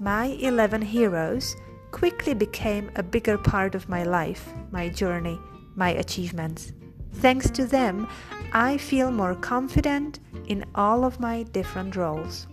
My 0.01 0.27
11 0.39 0.81
heroes 0.81 1.57
quickly 1.91 2.33
became 2.33 2.89
a 2.95 3.03
bigger 3.03 3.37
part 3.37 3.75
of 3.75 3.89
my 3.89 4.03
life, 4.03 4.47
my 4.71 4.87
journey, 4.87 5.37
my 5.75 5.89
achievements. 5.89 6.71
Thanks 7.15 7.49
to 7.49 7.65
them, 7.65 8.07
I 8.53 8.77
feel 8.77 9.11
more 9.11 9.35
confident 9.35 10.21
in 10.47 10.63
all 10.73 11.03
of 11.03 11.19
my 11.19 11.43
different 11.43 11.97
roles. 11.97 12.47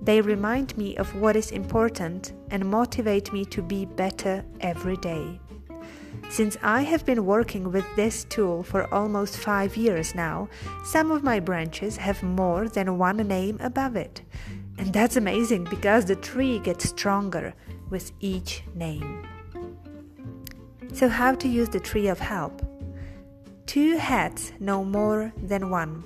They 0.00 0.22
remind 0.22 0.74
me 0.78 0.96
of 0.96 1.14
what 1.14 1.36
is 1.36 1.50
important 1.50 2.32
and 2.50 2.64
motivate 2.64 3.30
me 3.30 3.44
to 3.44 3.60
be 3.60 3.84
better 3.84 4.42
every 4.60 4.96
day. 4.96 5.38
Since 6.30 6.56
I 6.62 6.80
have 6.80 7.04
been 7.04 7.26
working 7.26 7.70
with 7.70 7.84
this 7.94 8.24
tool 8.24 8.62
for 8.62 8.92
almost 8.94 9.36
five 9.36 9.76
years 9.76 10.14
now, 10.14 10.48
some 10.84 11.10
of 11.10 11.22
my 11.22 11.40
branches 11.40 11.98
have 11.98 12.22
more 12.22 12.68
than 12.68 12.96
one 12.96 13.18
name 13.18 13.58
above 13.60 13.96
it. 13.96 14.22
And 14.80 14.94
that's 14.94 15.16
amazing 15.16 15.64
because 15.64 16.06
the 16.06 16.16
tree 16.16 16.58
gets 16.58 16.88
stronger 16.88 17.52
with 17.90 18.12
each 18.20 18.62
name. 18.74 19.26
So, 20.94 21.06
how 21.06 21.34
to 21.34 21.46
use 21.46 21.68
the 21.68 21.80
tree 21.80 22.08
of 22.08 22.18
help? 22.18 22.62
Two 23.66 23.98
heads 23.98 24.52
know 24.58 24.82
more 24.82 25.34
than 25.36 25.68
one. 25.68 26.02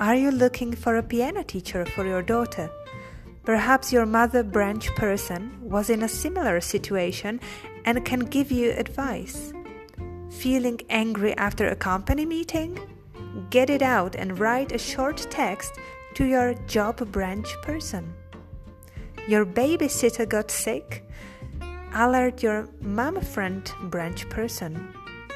Are 0.00 0.16
you 0.16 0.32
looking 0.32 0.72
for 0.74 0.96
a 0.96 1.02
piano 1.02 1.44
teacher 1.44 1.86
for 1.86 2.04
your 2.04 2.22
daughter? 2.22 2.68
Perhaps 3.44 3.92
your 3.92 4.04
mother 4.04 4.42
branch 4.42 4.88
person 4.96 5.56
was 5.62 5.88
in 5.88 6.02
a 6.02 6.08
similar 6.08 6.60
situation 6.60 7.38
and 7.84 8.04
can 8.04 8.18
give 8.18 8.50
you 8.50 8.72
advice. 8.72 9.52
Feeling 10.30 10.80
angry 10.90 11.36
after 11.36 11.68
a 11.68 11.76
company 11.76 12.26
meeting? 12.26 12.80
Get 13.50 13.70
it 13.70 13.80
out 13.80 14.16
and 14.16 14.40
write 14.40 14.72
a 14.72 14.78
short 14.78 15.24
text 15.30 15.78
to 16.16 16.24
your 16.24 16.54
job 16.66 16.96
branch 17.12 17.46
person. 17.60 18.14
Your 19.28 19.44
babysitter 19.44 20.26
got 20.26 20.50
sick? 20.50 21.04
Alert 21.92 22.42
your 22.42 22.70
mom 22.80 23.20
friend 23.20 23.70
branch 23.90 24.26
person. 24.30 24.88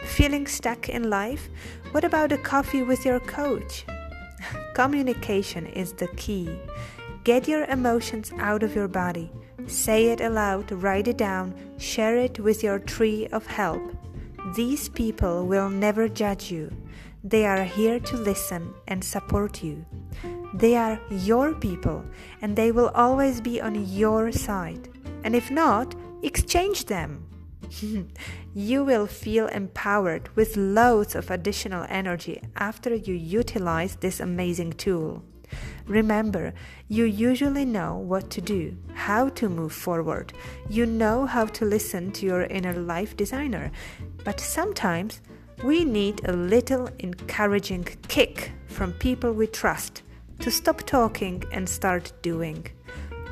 Feeling 0.07 0.47
stuck 0.47 0.89
in 0.89 1.11
life? 1.11 1.51
What 1.91 2.05
about 2.05 2.33
a 2.33 2.39
coffee 2.39 2.83
with 2.83 3.05
your 3.05 3.21
coach? 3.21 3.85
Communication 4.75 5.67
is 5.67 5.93
the 5.93 6.09
key. 6.17 6.49
Get 7.25 7.47
your 7.47 7.65
emotions 7.67 8.33
out 8.39 8.63
of 8.63 8.75
your 8.75 8.89
body. 8.89 9.31
Say 9.67 10.07
it 10.07 10.23
aloud, 10.23 10.73
write 10.73 11.09
it 11.09 11.19
down, 11.19 11.55
share 11.77 12.17
it 12.17 12.41
with 12.41 12.63
your 12.63 12.79
tree 12.79 13.27
of 13.33 13.47
help. 13.47 13.83
These 14.57 14.89
people 14.89 15.47
will 15.47 15.69
never 15.69 16.09
judge 16.09 16.51
you. 16.51 16.73
They 17.23 17.45
are 17.45 17.65
here 17.65 18.01
to 18.01 18.17
listen 18.17 18.73
and 18.89 19.05
support 19.05 19.63
you. 19.63 19.85
They 20.54 20.76
are 20.76 21.00
your 21.11 21.54
people 21.54 22.04
and 22.42 22.57
they 22.57 22.73
will 22.73 22.90
always 22.95 23.40
be 23.40 23.61
on 23.61 23.87
your 23.87 24.33
side. 24.33 24.88
And 25.23 25.37
if 25.37 25.50
not, 25.50 25.95
exchange 26.23 26.87
them. 26.87 27.26
you 28.54 28.85
will 28.85 29.07
feel 29.07 29.47
empowered 29.47 30.28
with 30.35 30.57
loads 30.57 31.14
of 31.14 31.30
additional 31.30 31.87
energy 31.88 32.42
after 32.57 32.95
you 32.95 33.14
utilize 33.14 33.97
this 33.97 34.19
amazing 34.19 34.73
tool. 34.73 35.23
Remember, 35.87 36.52
you 36.88 37.04
usually 37.04 37.64
know 37.64 37.97
what 37.97 38.30
to 38.30 38.40
do, 38.40 38.76
how 38.95 39.28
to 39.30 39.49
move 39.49 39.73
forward. 39.73 40.33
You 40.69 40.87
know 40.87 41.26
how 41.26 41.47
to 41.47 41.64
listen 41.64 42.12
to 42.12 42.26
your 42.26 42.42
inner 42.45 42.75
life 42.75 43.16
designer. 43.16 43.71
But 44.25 44.40
sometimes 44.40 45.21
we 45.64 45.85
need 45.85 46.23
a 46.25 46.33
little 46.33 46.88
encouraging 46.99 47.85
kick 48.09 48.52
from 48.69 48.92
people 48.95 49.33
we 49.33 49.47
trust 49.47 50.02
to 50.40 50.50
stop 50.50 50.82
talking 50.87 51.44
and 51.52 51.68
start 51.68 52.12
doing. 52.23 52.66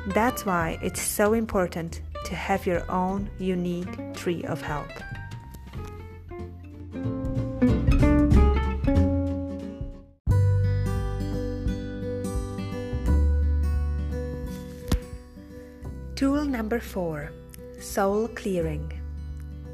That's 0.07 0.45
why 0.45 0.77
it's 0.81 1.01
so 1.01 1.33
important 1.33 2.01
to 2.25 2.35
have 2.35 2.67
your 2.67 2.89
own 2.91 3.29
unique 3.39 4.13
tree 4.13 4.43
of 4.43 4.61
help. 4.61 4.91
Tool 16.15 16.45
number 16.45 16.79
four 16.79 17.31
Soul 17.79 18.27
Clearing. 18.29 18.91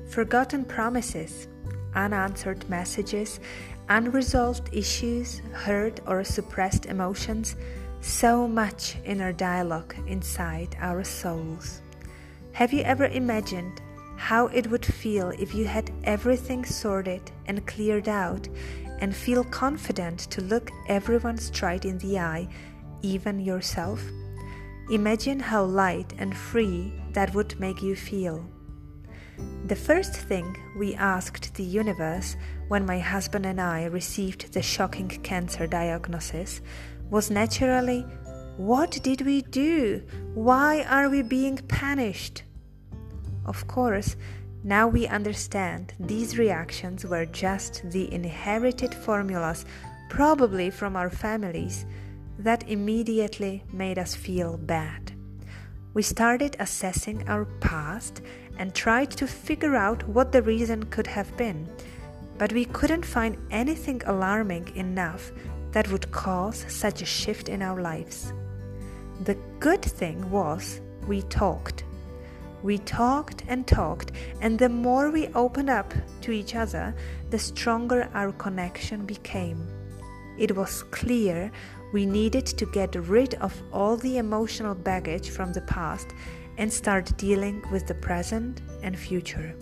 Forgotten 0.09 0.63
promises, 0.63 1.47
unanswered 1.95 2.69
messages, 2.69 3.39
unresolved 3.89 4.69
issues, 4.71 5.41
hurt 5.53 5.99
or 6.07 6.23
suppressed 6.23 6.85
emotions, 6.85 7.55
so 8.01 8.47
much 8.47 8.97
inner 9.05 9.33
dialogue 9.33 9.95
inside 10.07 10.75
our 10.79 11.03
souls. 11.03 11.81
Have 12.53 12.71
you 12.71 12.81
ever 12.83 13.05
imagined 13.05 13.81
how 14.17 14.47
it 14.47 14.67
would 14.67 14.85
feel 14.85 15.29
if 15.31 15.53
you 15.53 15.65
had 15.65 15.91
everything 16.03 16.63
sorted 16.63 17.31
and 17.47 17.65
cleared 17.67 18.07
out 18.07 18.47
and 18.99 19.15
feel 19.15 19.43
confident 19.43 20.19
to 20.31 20.41
look 20.41 20.71
everyone 20.87 21.37
straight 21.37 21.85
in 21.85 21.97
the 21.97 22.19
eye, 22.19 22.47
even 23.01 23.39
yourself? 23.39 24.01
Imagine 24.89 25.39
how 25.39 25.63
light 25.63 26.13
and 26.17 26.35
free 26.35 26.93
that 27.11 27.33
would 27.33 27.59
make 27.59 27.81
you 27.81 27.95
feel. 27.95 28.45
The 29.65 29.75
first 29.75 30.13
thing 30.13 30.55
we 30.77 30.93
asked 30.95 31.55
the 31.55 31.63
universe 31.63 32.35
when 32.67 32.85
my 32.85 32.99
husband 32.99 33.45
and 33.45 33.59
I 33.59 33.85
received 33.85 34.53
the 34.53 34.61
shocking 34.61 35.07
cancer 35.07 35.65
diagnosis 35.65 36.61
was 37.09 37.31
naturally, 37.31 38.05
What 38.57 38.91
did 39.03 39.21
we 39.21 39.41
do? 39.41 40.03
Why 40.33 40.83
are 40.83 41.09
we 41.09 41.21
being 41.21 41.57
punished? 41.67 42.43
Of 43.45 43.67
course, 43.67 44.15
now 44.63 44.87
we 44.87 45.07
understand 45.07 45.93
these 45.99 46.37
reactions 46.37 47.05
were 47.05 47.25
just 47.25 47.83
the 47.91 48.11
inherited 48.13 48.93
formulas, 48.93 49.65
probably 50.09 50.69
from 50.69 50.95
our 50.95 51.09
families, 51.09 51.85
that 52.39 52.67
immediately 52.69 53.63
made 53.71 53.99
us 53.99 54.15
feel 54.15 54.57
bad. 54.57 55.11
We 55.93 56.01
started 56.01 56.55
assessing 56.59 57.27
our 57.29 57.45
past 57.61 58.21
and 58.57 58.73
tried 58.73 59.11
to 59.11 59.27
figure 59.27 59.75
out 59.75 60.07
what 60.07 60.31
the 60.31 60.41
reason 60.41 60.83
could 60.85 61.07
have 61.07 61.35
been, 61.37 61.67
but 62.37 62.53
we 62.53 62.65
couldn't 62.65 63.05
find 63.05 63.37
anything 63.51 64.01
alarming 64.05 64.75
enough 64.75 65.31
that 65.71 65.89
would 65.91 66.11
cause 66.11 66.65
such 66.67 67.01
a 67.01 67.05
shift 67.05 67.49
in 67.49 67.61
our 67.61 67.81
lives. 67.81 68.33
The 69.23 69.37
good 69.59 69.81
thing 69.81 70.29
was 70.29 70.81
we 71.07 71.21
talked. 71.23 71.83
We 72.63 72.79
talked 72.79 73.43
and 73.47 73.67
talked, 73.67 74.11
and 74.41 74.57
the 74.57 74.69
more 74.69 75.11
we 75.11 75.27
opened 75.35 75.69
up 75.69 75.93
to 76.21 76.31
each 76.31 76.55
other, 76.55 76.95
the 77.29 77.37
stronger 77.37 78.09
our 78.13 78.31
connection 78.31 79.05
became. 79.05 79.67
It 80.37 80.55
was 80.55 80.83
clear 80.83 81.51
we 81.93 82.05
needed 82.05 82.45
to 82.45 82.65
get 82.65 82.95
rid 82.95 83.35
of 83.35 83.61
all 83.71 83.95
the 83.95 84.17
emotional 84.17 84.75
baggage 84.75 85.29
from 85.29 85.53
the 85.53 85.61
past 85.61 86.07
and 86.57 86.71
start 86.71 87.15
dealing 87.17 87.63
with 87.71 87.87
the 87.87 87.95
present 87.95 88.61
and 88.81 88.97
future. 88.97 89.55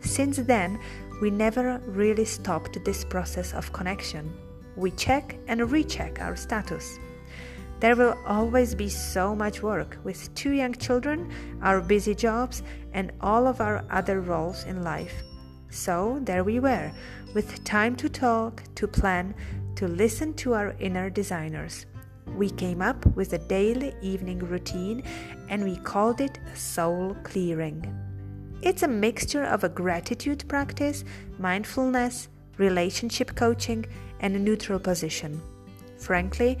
Since 0.00 0.38
then, 0.38 0.78
we 1.20 1.30
never 1.30 1.80
really 1.86 2.24
stopped 2.24 2.82
this 2.84 3.04
process 3.04 3.52
of 3.52 3.72
connection. 3.72 4.32
We 4.76 4.90
check 4.92 5.36
and 5.48 5.70
recheck 5.70 6.20
our 6.20 6.36
status. 6.36 6.98
There 7.80 7.96
will 7.96 8.16
always 8.26 8.74
be 8.74 8.88
so 8.88 9.34
much 9.34 9.62
work 9.62 9.98
with 10.04 10.34
two 10.34 10.50
young 10.50 10.74
children, 10.74 11.30
our 11.62 11.80
busy 11.80 12.14
jobs, 12.14 12.62
and 12.92 13.12
all 13.20 13.46
of 13.46 13.60
our 13.60 13.84
other 13.90 14.20
roles 14.20 14.64
in 14.64 14.82
life. 14.82 15.22
So 15.70 16.20
there 16.22 16.44
we 16.44 16.60
were, 16.60 16.92
with 17.34 17.64
time 17.64 17.96
to 17.96 18.08
talk, 18.08 18.62
to 18.74 18.86
plan, 18.86 19.34
to 19.76 19.88
listen 19.88 20.34
to 20.34 20.54
our 20.54 20.74
inner 20.78 21.08
designers. 21.08 21.86
We 22.36 22.50
came 22.50 22.80
up 22.80 23.04
with 23.16 23.32
a 23.32 23.38
daily 23.38 23.94
evening 24.00 24.38
routine 24.38 25.02
and 25.48 25.62
we 25.62 25.76
called 25.76 26.20
it 26.20 26.38
soul 26.54 27.16
clearing. 27.22 27.84
It's 28.62 28.82
a 28.82 28.88
mixture 28.88 29.44
of 29.44 29.64
a 29.64 29.68
gratitude 29.68 30.44
practice, 30.48 31.04
mindfulness, 31.38 32.28
relationship 32.58 33.34
coaching, 33.34 33.86
and 34.20 34.36
a 34.36 34.38
neutral 34.38 34.78
position. 34.78 35.40
Frankly, 35.98 36.58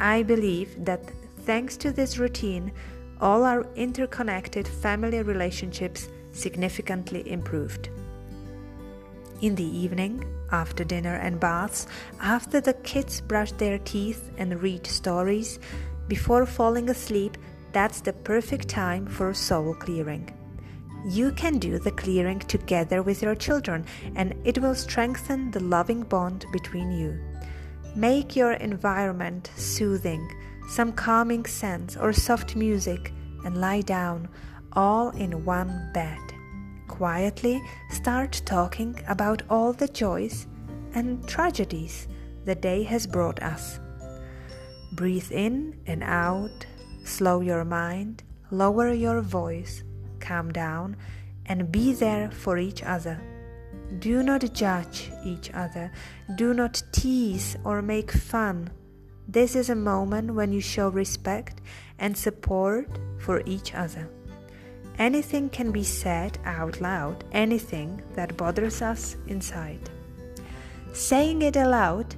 I 0.00 0.22
believe 0.22 0.84
that 0.84 1.10
thanks 1.40 1.76
to 1.78 1.92
this 1.92 2.18
routine, 2.18 2.72
all 3.20 3.44
our 3.44 3.66
interconnected 3.76 4.66
family 4.66 5.22
relationships 5.22 6.08
significantly 6.32 7.30
improved. 7.30 7.88
In 9.42 9.54
the 9.54 9.64
evening, 9.64 10.24
after 10.52 10.84
dinner 10.84 11.16
and 11.16 11.40
baths, 11.40 11.86
after 12.20 12.60
the 12.60 12.74
kids 12.74 13.20
brush 13.20 13.52
their 13.52 13.78
teeth 13.78 14.30
and 14.38 14.62
read 14.62 14.86
stories, 14.86 15.58
before 16.08 16.46
falling 16.46 16.90
asleep, 16.90 17.36
that's 17.72 18.00
the 18.00 18.12
perfect 18.12 18.68
time 18.68 19.06
for 19.06 19.32
soul 19.32 19.74
clearing. 19.74 20.30
You 21.06 21.32
can 21.32 21.58
do 21.58 21.78
the 21.78 21.90
clearing 21.90 22.38
together 22.38 23.02
with 23.02 23.22
your 23.22 23.34
children, 23.34 23.84
and 24.14 24.34
it 24.44 24.58
will 24.58 24.74
strengthen 24.74 25.50
the 25.50 25.60
loving 25.60 26.02
bond 26.02 26.46
between 26.52 26.92
you. 26.92 27.18
Make 27.96 28.36
your 28.36 28.52
environment 28.52 29.50
soothing, 29.56 30.28
some 30.68 30.92
calming 30.92 31.44
scents 31.46 31.96
or 31.96 32.12
soft 32.12 32.54
music, 32.54 33.12
and 33.44 33.60
lie 33.60 33.80
down 33.80 34.28
all 34.72 35.10
in 35.10 35.44
one 35.44 35.90
bed. 35.92 36.20
Quietly 36.92 37.62
start 37.90 38.42
talking 38.44 39.00
about 39.08 39.42
all 39.48 39.72
the 39.72 39.88
joys, 39.88 40.46
and 40.92 41.26
tragedies 41.26 42.06
the 42.44 42.54
day 42.54 42.82
has 42.82 43.06
brought 43.06 43.42
us. 43.42 43.80
Breathe 44.92 45.32
in 45.32 45.80
and 45.86 46.02
out, 46.02 46.66
slow 47.02 47.40
your 47.40 47.64
mind, 47.64 48.22
lower 48.50 48.92
your 48.92 49.22
voice, 49.22 49.82
calm 50.20 50.52
down, 50.52 50.96
and 51.46 51.72
be 51.72 51.94
there 51.94 52.30
for 52.30 52.58
each 52.58 52.82
other. 52.82 53.18
Do 53.98 54.22
not 54.22 54.52
judge 54.52 55.10
each 55.24 55.50
other, 55.54 55.90
do 56.36 56.52
not 56.52 56.82
tease 56.92 57.56
or 57.64 57.80
make 57.80 58.12
fun. 58.12 58.68
This 59.26 59.56
is 59.56 59.70
a 59.70 59.74
moment 59.74 60.34
when 60.34 60.52
you 60.52 60.60
show 60.60 60.90
respect 60.90 61.62
and 61.98 62.14
support 62.14 62.86
for 63.18 63.42
each 63.46 63.74
other. 63.74 64.10
Anything 64.98 65.48
can 65.48 65.72
be 65.72 65.82
said 65.82 66.38
out 66.44 66.80
loud, 66.80 67.24
anything 67.32 68.02
that 68.14 68.36
bothers 68.36 68.82
us 68.82 69.16
inside. 69.26 69.90
Saying 70.92 71.42
it 71.42 71.56
aloud 71.56 72.14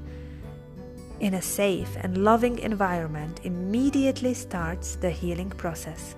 in 1.20 1.34
a 1.34 1.42
safe 1.42 1.96
and 2.00 2.18
loving 2.18 2.58
environment 2.58 3.40
immediately 3.44 4.34
starts 4.34 4.96
the 4.96 5.10
healing 5.10 5.50
process. 5.50 6.16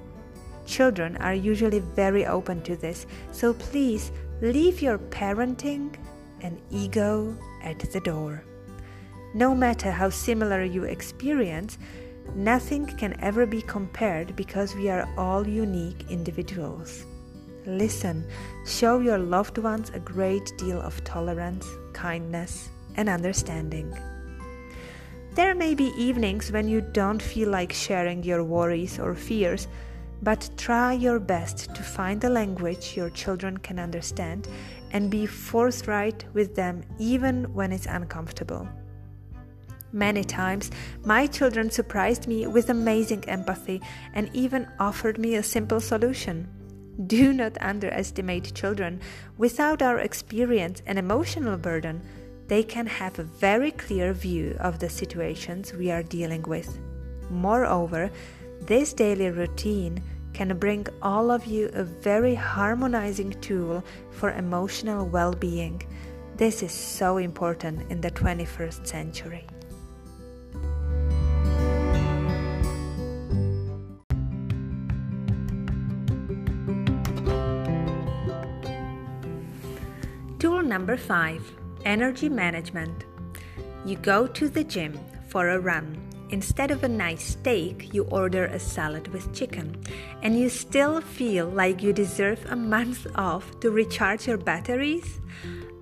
Children 0.67 1.17
are 1.19 1.35
usually 1.35 1.81
very 1.81 2.27
open 2.27 2.63
to 2.63 2.77
this, 2.77 3.07
so 3.31 3.53
please 3.53 4.11
leave 4.41 4.83
your 4.83 4.99
parenting 4.99 5.95
and 6.41 6.61
ego 6.71 7.37
at 7.63 7.79
the 7.79 8.01
door. 8.01 8.43
No 9.35 9.55
matter 9.55 9.91
how 9.91 10.11
similar 10.11 10.65
you 10.65 10.85
experience, 10.85 11.79
nothing 12.35 12.87
can 12.87 13.19
ever 13.21 13.47
be 13.47 13.63
compared 13.63 14.35
because 14.37 14.75
we 14.75 14.89
are 14.89 15.09
all 15.17 15.47
unique 15.47 16.11
individuals. 16.11 17.05
Listen, 17.67 18.27
show 18.65 19.01
your 19.01 19.19
loved 19.19 19.59
ones 19.59 19.91
a 19.95 20.01
great 20.01 20.53
deal 20.57 20.81
of 20.81 21.03
tolerance, 21.05 21.67
kindness, 21.93 22.69
and 22.97 23.09
understanding. 23.09 23.93
There 25.35 25.55
may 25.55 25.75
be 25.75 25.93
evenings 25.99 26.51
when 26.51 26.69
you 26.69 26.81
don't 26.81 27.21
feel 27.21 27.51
like 27.51 27.73
sharing 27.73 28.23
your 28.23 28.43
worries 28.43 28.99
or 28.99 29.15
fears, 29.15 29.69
but 30.23 30.49
try 30.57 30.93
your 30.93 31.19
best 31.19 31.75
to 31.75 31.83
find 31.83 32.25
a 32.25 32.31
language 32.31 32.97
your 32.97 33.11
children 33.11 33.59
can 33.59 33.79
understand 33.79 34.49
and 34.93 35.11
be 35.11 35.27
forthright 35.27 36.25
with 36.33 36.55
them 36.55 36.83
even 36.99 37.53
when 37.53 37.73
it's 37.73 37.87
uncomfortable. 37.87 38.67
Many 39.97 40.25
times, 40.25 40.71
my 41.07 41.27
children 41.27 41.71
surprised 41.71 42.29
me 42.29 42.47
with 42.47 42.69
amazing 42.69 43.25
empathy 43.31 43.81
and 44.13 44.29
even 44.35 44.69
offered 44.79 45.17
me 45.17 45.37
a 45.37 45.43
simple 45.43 45.81
solution. 45.81 46.47
Do 47.07 47.33
not 47.33 47.57
underestimate 47.63 48.55
children. 48.55 49.01
Without 49.39 49.81
our 49.81 50.01
experience 50.01 50.83
and 50.85 50.99
emotional 50.99 51.57
burden, 51.57 52.03
they 52.47 52.63
can 52.63 52.87
have 52.87 53.19
a 53.19 53.23
very 53.23 53.71
clear 53.71 54.13
view 54.13 54.55
of 54.61 54.81
the 54.81 54.91
situations 54.91 55.73
we 55.73 55.91
are 55.91 56.03
dealing 56.03 56.43
with. 56.43 56.79
Moreover, 57.31 58.11
this 58.61 58.93
daily 58.93 59.31
routine 59.31 60.03
can 60.35 60.59
bring 60.59 60.87
all 61.01 61.31
of 61.31 61.47
you 61.47 61.71
a 61.73 61.85
very 61.85 62.35
harmonizing 62.35 63.31
tool 63.41 63.83
for 64.11 64.33
emotional 64.33 65.07
well 65.07 65.33
being. 65.33 65.81
This 66.37 66.63
is 66.63 66.73
so 66.73 67.17
important 67.17 67.91
in 67.91 68.03
the 68.03 68.11
21st 68.11 68.87
century. 68.87 69.47
Tool 80.39 80.61
number 80.61 80.99
five 80.99 81.43
Energy 81.87 82.29
management. 82.29 83.07
You 83.87 83.97
go 83.97 84.27
to 84.27 84.49
the 84.51 84.65
gym 84.65 84.99
for 85.29 85.49
a 85.49 85.59
run. 85.59 85.97
Instead 86.29 86.71
of 86.71 86.85
a 86.85 86.89
nice 86.89 87.23
steak, 87.23 87.95
you 87.95 88.05
order 88.11 88.45
a 88.45 88.59
salad 88.59 89.09
with 89.09 89.33
chicken. 89.33 89.83
And 90.23 90.39
you 90.39 90.51
still 90.51 91.01
feel 91.01 91.47
like 91.47 91.83
you 91.83 91.95
deserve 91.95 92.45
a 92.51 92.57
month 92.57 93.07
off 93.15 93.61
to 93.61 93.71
recharge 93.71 94.27
your 94.27 94.37
batteries? 94.37 95.21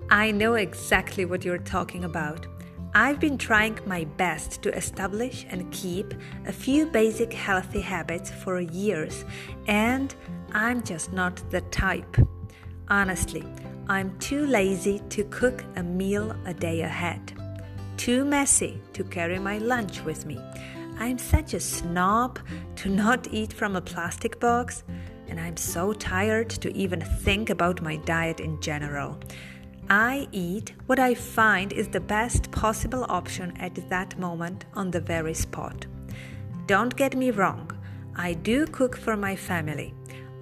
I 0.09 0.31
know 0.31 0.53
exactly 0.53 1.25
what 1.25 1.43
you're 1.43 1.57
talking 1.57 2.05
about. 2.05 2.47
I've 2.93 3.19
been 3.19 3.37
trying 3.37 3.77
my 3.85 4.05
best 4.15 4.61
to 4.61 4.73
establish 4.73 5.45
and 5.49 5.69
keep 5.73 6.13
a 6.47 6.53
few 6.53 6.85
basic 6.85 7.33
healthy 7.33 7.81
habits 7.81 8.31
for 8.31 8.61
years, 8.61 9.25
and 9.67 10.15
I'm 10.53 10.81
just 10.81 11.11
not 11.11 11.41
the 11.49 11.59
type. 11.59 12.15
Honestly, 12.87 13.43
I'm 13.89 14.15
too 14.19 14.45
lazy 14.45 14.99
to 15.09 15.23
cook 15.25 15.63
a 15.75 15.81
meal 15.81 16.35
a 16.45 16.53
day 16.53 16.81
ahead, 16.81 17.33
too 17.97 18.23
messy 18.23 18.79
to 18.93 19.03
carry 19.03 19.39
my 19.39 19.57
lunch 19.57 20.03
with 20.03 20.27
me. 20.27 20.39
I'm 20.99 21.17
such 21.17 21.55
a 21.55 21.59
snob 21.59 22.39
to 22.77 22.89
not 22.89 23.27
eat 23.31 23.51
from 23.51 23.75
a 23.75 23.81
plastic 23.81 24.39
box, 24.39 24.83
and 25.27 25.39
I'm 25.39 25.57
so 25.57 25.93
tired 25.93 26.49
to 26.51 26.75
even 26.77 27.01
think 27.01 27.49
about 27.49 27.81
my 27.81 27.95
diet 27.95 28.39
in 28.39 28.61
general. 28.61 29.17
I 29.89 30.27
eat 30.31 30.73
what 30.85 30.99
I 30.99 31.15
find 31.15 31.73
is 31.73 31.87
the 31.87 31.99
best 31.99 32.51
possible 32.51 33.05
option 33.09 33.57
at 33.57 33.89
that 33.89 34.19
moment 34.19 34.65
on 34.75 34.91
the 34.91 35.01
very 35.01 35.33
spot. 35.33 35.87
Don't 36.67 36.95
get 36.95 37.15
me 37.15 37.31
wrong, 37.31 37.71
I 38.15 38.33
do 38.33 38.67
cook 38.67 38.95
for 38.95 39.17
my 39.17 39.35
family. 39.35 39.95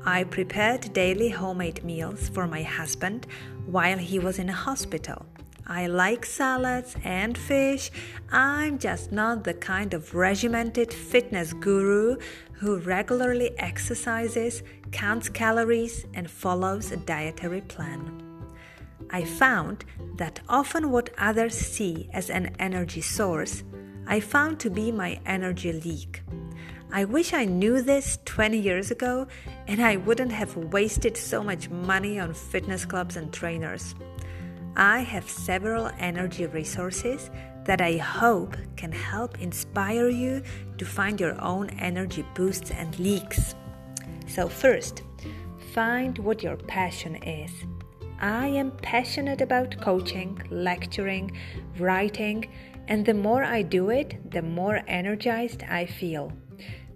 I 0.05 0.25
prepared 0.25 0.91
daily 0.91 1.29
homemade 1.29 1.83
meals 1.85 2.27
for 2.27 2.45
my 2.45 2.61
husband 2.61 3.25
while 3.65 3.97
he 3.97 4.19
was 4.19 4.37
in 4.37 4.49
a 4.49 4.53
hospital. 4.53 5.25
I 5.65 5.87
like 5.87 6.25
salads 6.25 6.97
and 7.05 7.37
fish. 7.37 7.89
I'm 8.29 8.79
just 8.79 9.13
not 9.13 9.45
the 9.45 9.53
kind 9.53 9.93
of 9.93 10.13
regimented 10.13 10.91
fitness 10.93 11.53
guru 11.53 12.17
who 12.51 12.79
regularly 12.79 13.57
exercises, 13.57 14.61
counts 14.91 15.29
calories, 15.29 16.05
and 16.13 16.29
follows 16.29 16.91
a 16.91 16.97
dietary 16.97 17.61
plan. 17.61 18.21
I 19.09 19.23
found 19.23 19.85
that 20.17 20.41
often 20.49 20.91
what 20.91 21.11
others 21.17 21.55
see 21.55 22.09
as 22.11 22.29
an 22.29 22.55
energy 22.59 23.01
source, 23.01 23.63
I 24.05 24.19
found 24.19 24.59
to 24.61 24.69
be 24.69 24.91
my 24.91 25.21
energy 25.25 25.71
leak. 25.71 26.23
I 26.95 27.05
wish 27.05 27.33
I 27.33 27.45
knew 27.45 27.81
this 27.81 28.19
20 28.25 28.59
years 28.59 28.91
ago 28.91 29.25
and 29.65 29.81
I 29.83 29.95
wouldn't 29.95 30.31
have 30.31 30.55
wasted 30.55 31.17
so 31.17 31.43
much 31.43 31.67
money 31.67 32.19
on 32.19 32.35
fitness 32.35 32.85
clubs 32.85 33.17
and 33.17 33.33
trainers. 33.33 33.95
I 34.75 34.99
have 34.99 35.27
several 35.27 35.89
energy 35.97 36.45
resources 36.45 37.31
that 37.65 37.81
I 37.81 37.97
hope 37.97 38.55
can 38.75 38.91
help 38.91 39.41
inspire 39.41 40.07
you 40.07 40.43
to 40.77 40.85
find 40.85 41.19
your 41.19 41.41
own 41.41 41.71
energy 41.79 42.23
boosts 42.35 42.69
and 42.69 42.99
leaks. 42.99 43.55
So, 44.27 44.47
first, 44.47 45.01
find 45.73 46.19
what 46.19 46.43
your 46.43 46.57
passion 46.57 47.15
is. 47.23 47.51
I 48.19 48.45
am 48.49 48.69
passionate 48.83 49.41
about 49.41 49.81
coaching, 49.81 50.39
lecturing, 50.51 51.31
writing, 51.79 52.51
and 52.87 53.03
the 53.03 53.15
more 53.15 53.43
I 53.43 53.63
do 53.63 53.89
it, 53.89 54.29
the 54.29 54.43
more 54.43 54.83
energized 54.87 55.63
I 55.63 55.87
feel. 55.87 56.31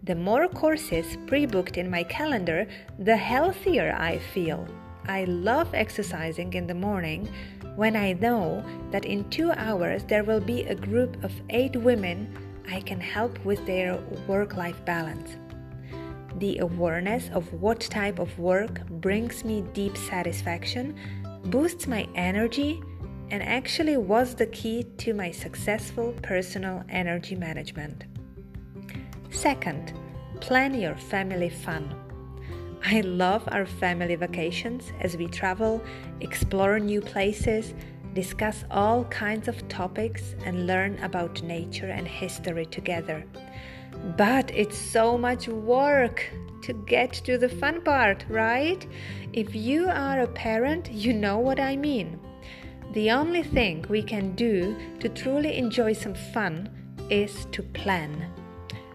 The 0.07 0.15
more 0.15 0.47
courses 0.47 1.17
pre 1.27 1.45
booked 1.45 1.75
in 1.75 1.89
my 1.89 2.01
calendar, 2.03 2.65
the 2.97 3.17
healthier 3.17 3.93
I 3.99 4.19
feel. 4.19 4.65
I 5.05 5.25
love 5.25 5.73
exercising 5.73 6.53
in 6.53 6.65
the 6.65 6.73
morning 6.73 7.27
when 7.75 7.97
I 7.97 8.13
know 8.13 8.63
that 8.91 9.03
in 9.03 9.29
two 9.29 9.51
hours 9.51 10.05
there 10.05 10.23
will 10.23 10.39
be 10.39 10.63
a 10.63 10.75
group 10.75 11.21
of 11.25 11.33
eight 11.49 11.75
women 11.75 12.33
I 12.71 12.79
can 12.79 13.01
help 13.01 13.43
with 13.43 13.65
their 13.65 13.97
work 14.29 14.55
life 14.55 14.79
balance. 14.85 15.35
The 16.37 16.59
awareness 16.59 17.29
of 17.33 17.51
what 17.51 17.81
type 17.81 18.17
of 18.17 18.39
work 18.39 18.87
brings 18.87 19.43
me 19.43 19.65
deep 19.73 19.97
satisfaction 19.97 20.95
boosts 21.47 21.85
my 21.85 22.07
energy 22.15 22.81
and 23.29 23.43
actually 23.43 23.97
was 23.97 24.35
the 24.35 24.47
key 24.47 24.85
to 24.99 25.13
my 25.13 25.31
successful 25.31 26.13
personal 26.21 26.85
energy 26.87 27.35
management. 27.35 28.05
Second, 29.29 29.93
plan 30.39 30.73
your 30.73 30.95
family 30.95 31.49
fun. 31.49 31.93
I 32.83 33.01
love 33.01 33.43
our 33.51 33.65
family 33.65 34.15
vacations 34.15 34.93
as 35.01 35.17
we 35.17 35.27
travel, 35.27 35.81
explore 36.21 36.79
new 36.79 37.01
places, 37.01 37.73
discuss 38.13 38.63
all 38.71 39.03
kinds 39.05 39.47
of 39.47 39.67
topics, 39.67 40.35
and 40.45 40.67
learn 40.67 40.97
about 41.03 41.43
nature 41.43 41.89
and 41.89 42.07
history 42.07 42.65
together. 42.65 43.25
But 44.15 44.51
it's 44.55 44.77
so 44.77 45.17
much 45.17 45.47
work 45.47 46.23
to 46.63 46.73
get 46.73 47.13
to 47.25 47.37
the 47.37 47.49
fun 47.49 47.81
part, 47.81 48.25
right? 48.29 48.85
If 49.33 49.55
you 49.55 49.87
are 49.87 50.21
a 50.21 50.27
parent, 50.27 50.91
you 50.91 51.13
know 51.13 51.37
what 51.39 51.59
I 51.59 51.75
mean. 51.75 52.19
The 52.93 53.11
only 53.11 53.43
thing 53.43 53.85
we 53.89 54.01
can 54.01 54.33
do 54.35 54.75
to 54.99 55.09
truly 55.09 55.57
enjoy 55.57 55.93
some 55.93 56.15
fun 56.15 56.69
is 57.09 57.45
to 57.51 57.61
plan. 57.63 58.31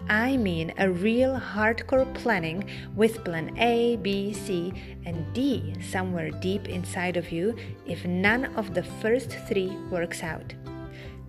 I 0.08 0.36
mean 0.36 0.72
a 0.78 0.90
real 0.90 1.38
hardcore 1.38 2.12
planning 2.14 2.68
with 2.94 3.24
plan 3.24 3.56
A, 3.58 3.96
B, 3.96 4.32
C, 4.32 4.72
and 5.04 5.32
D 5.32 5.74
somewhere 5.80 6.30
deep 6.30 6.68
inside 6.68 7.16
of 7.16 7.30
you 7.32 7.56
if 7.86 8.04
none 8.04 8.46
of 8.56 8.74
the 8.74 8.82
first 8.82 9.30
three 9.48 9.76
works 9.90 10.22
out. 10.22 10.54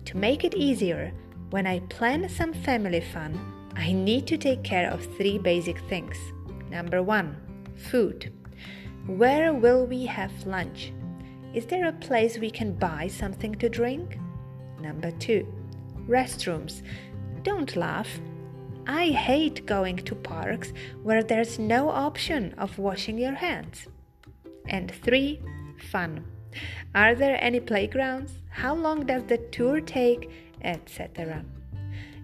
To 0.06 0.16
make 0.16 0.44
it 0.44 0.54
easier, 0.54 1.12
when 1.50 1.66
I 1.66 1.80
plan 1.80 2.28
some 2.28 2.52
family 2.52 3.00
fun, 3.00 3.38
I 3.76 3.92
need 3.92 4.26
to 4.28 4.36
take 4.36 4.62
care 4.62 4.90
of 4.90 5.04
three 5.16 5.38
basic 5.38 5.78
things. 5.88 6.16
Number 6.70 7.02
one, 7.02 7.36
food. 7.76 8.32
Where 9.06 9.52
will 9.52 9.86
we 9.86 10.06
have 10.06 10.46
lunch? 10.46 10.92
Is 11.54 11.66
there 11.66 11.86
a 11.86 11.92
place 11.92 12.38
we 12.38 12.50
can 12.50 12.72
buy 12.74 13.08
something 13.08 13.54
to 13.56 13.68
drink? 13.68 14.18
Number 14.80 15.10
two, 15.12 15.46
restrooms. 16.08 16.82
Don't 17.42 17.76
laugh. 17.76 18.08
I 18.86 19.08
hate 19.08 19.66
going 19.66 19.96
to 19.96 20.14
parks 20.14 20.72
where 21.02 21.22
there's 21.22 21.58
no 21.58 21.88
option 21.88 22.54
of 22.58 22.78
washing 22.78 23.18
your 23.18 23.34
hands. 23.34 23.86
And 24.66 24.90
three, 24.90 25.40
fun. 25.90 26.24
Are 26.94 27.14
there 27.14 27.38
any 27.40 27.60
playgrounds? 27.60 28.32
How 28.50 28.74
long 28.74 29.06
does 29.06 29.24
the 29.24 29.38
tour 29.38 29.80
take? 29.80 30.30
Etc. 30.62 31.44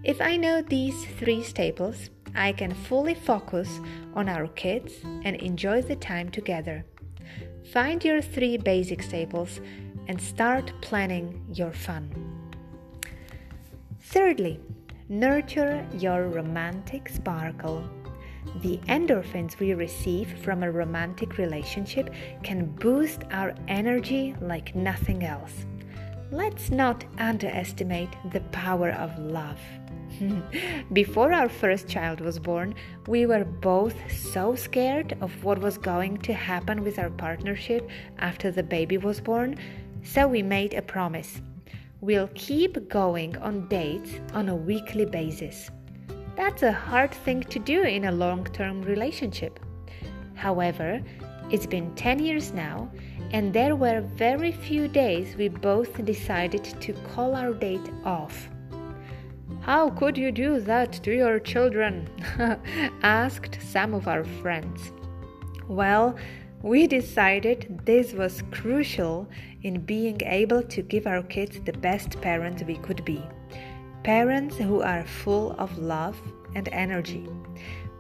If 0.04 0.20
I 0.20 0.36
know 0.36 0.62
these 0.62 1.06
three 1.18 1.42
staples, 1.42 2.10
I 2.34 2.52
can 2.52 2.74
fully 2.74 3.14
focus 3.14 3.80
on 4.14 4.28
our 4.28 4.46
kids 4.48 4.92
and 5.24 5.36
enjoy 5.36 5.82
the 5.82 5.96
time 5.96 6.30
together. 6.30 6.84
Find 7.72 8.04
your 8.04 8.22
three 8.22 8.56
basic 8.56 9.02
staples 9.02 9.60
and 10.08 10.20
start 10.20 10.72
planning 10.80 11.44
your 11.52 11.72
fun. 11.72 12.10
Thirdly, 14.00 14.60
nurture 15.10 15.84
your 15.98 16.28
romantic 16.28 17.08
sparkle. 17.08 17.82
The 18.62 18.78
endorphins 18.86 19.58
we 19.58 19.74
receive 19.74 20.38
from 20.38 20.62
a 20.62 20.70
romantic 20.70 21.36
relationship 21.36 22.14
can 22.44 22.66
boost 22.76 23.24
our 23.32 23.52
energy 23.66 24.36
like 24.40 24.76
nothing 24.76 25.24
else. 25.24 25.66
Let's 26.30 26.70
not 26.70 27.04
underestimate 27.18 28.10
the 28.30 28.40
power 28.52 28.90
of 28.90 29.18
love. 29.18 29.58
Before 30.92 31.32
our 31.32 31.48
first 31.48 31.88
child 31.88 32.20
was 32.20 32.38
born, 32.38 32.76
we 33.08 33.26
were 33.26 33.44
both 33.44 33.96
so 34.12 34.54
scared 34.54 35.18
of 35.20 35.42
what 35.42 35.58
was 35.58 35.76
going 35.76 36.18
to 36.18 36.32
happen 36.32 36.84
with 36.84 37.00
our 37.00 37.10
partnership 37.10 37.90
after 38.18 38.52
the 38.52 38.62
baby 38.62 38.96
was 38.96 39.20
born, 39.20 39.58
so 40.04 40.28
we 40.28 40.42
made 40.42 40.74
a 40.74 40.82
promise. 40.82 41.42
We'll 42.02 42.30
keep 42.34 42.88
going 42.88 43.36
on 43.36 43.68
dates 43.68 44.12
on 44.32 44.48
a 44.48 44.56
weekly 44.56 45.04
basis. 45.04 45.70
That's 46.34 46.62
a 46.62 46.72
hard 46.72 47.12
thing 47.12 47.42
to 47.42 47.58
do 47.58 47.82
in 47.82 48.06
a 48.06 48.12
long 48.12 48.44
term 48.44 48.80
relationship. 48.80 49.60
However, 50.34 51.02
it's 51.50 51.66
been 51.66 51.94
10 51.96 52.20
years 52.20 52.54
now, 52.54 52.90
and 53.32 53.52
there 53.52 53.76
were 53.76 54.00
very 54.00 54.50
few 54.50 54.88
days 54.88 55.36
we 55.36 55.48
both 55.48 56.02
decided 56.06 56.64
to 56.64 56.94
call 57.14 57.34
our 57.34 57.52
date 57.52 57.90
off. 58.06 58.48
How 59.60 59.90
could 59.90 60.16
you 60.16 60.32
do 60.32 60.58
that 60.60 60.92
to 61.02 61.14
your 61.14 61.38
children? 61.38 62.08
asked 63.02 63.58
some 63.60 63.92
of 63.92 64.08
our 64.08 64.24
friends. 64.24 64.90
Well, 65.68 66.16
we 66.62 66.86
decided 66.86 67.80
this 67.84 68.14
was 68.14 68.42
crucial 68.50 69.28
in 69.62 69.80
being 69.80 70.20
able 70.24 70.62
to 70.62 70.82
give 70.82 71.06
our 71.06 71.22
kids 71.22 71.60
the 71.60 71.72
best 71.72 72.20
parents 72.20 72.62
we 72.62 72.76
could 72.76 73.04
be. 73.04 73.22
Parents 74.02 74.56
who 74.56 74.80
are 74.80 75.04
full 75.04 75.52
of 75.58 75.76
love 75.78 76.18
and 76.54 76.68
energy. 76.72 77.28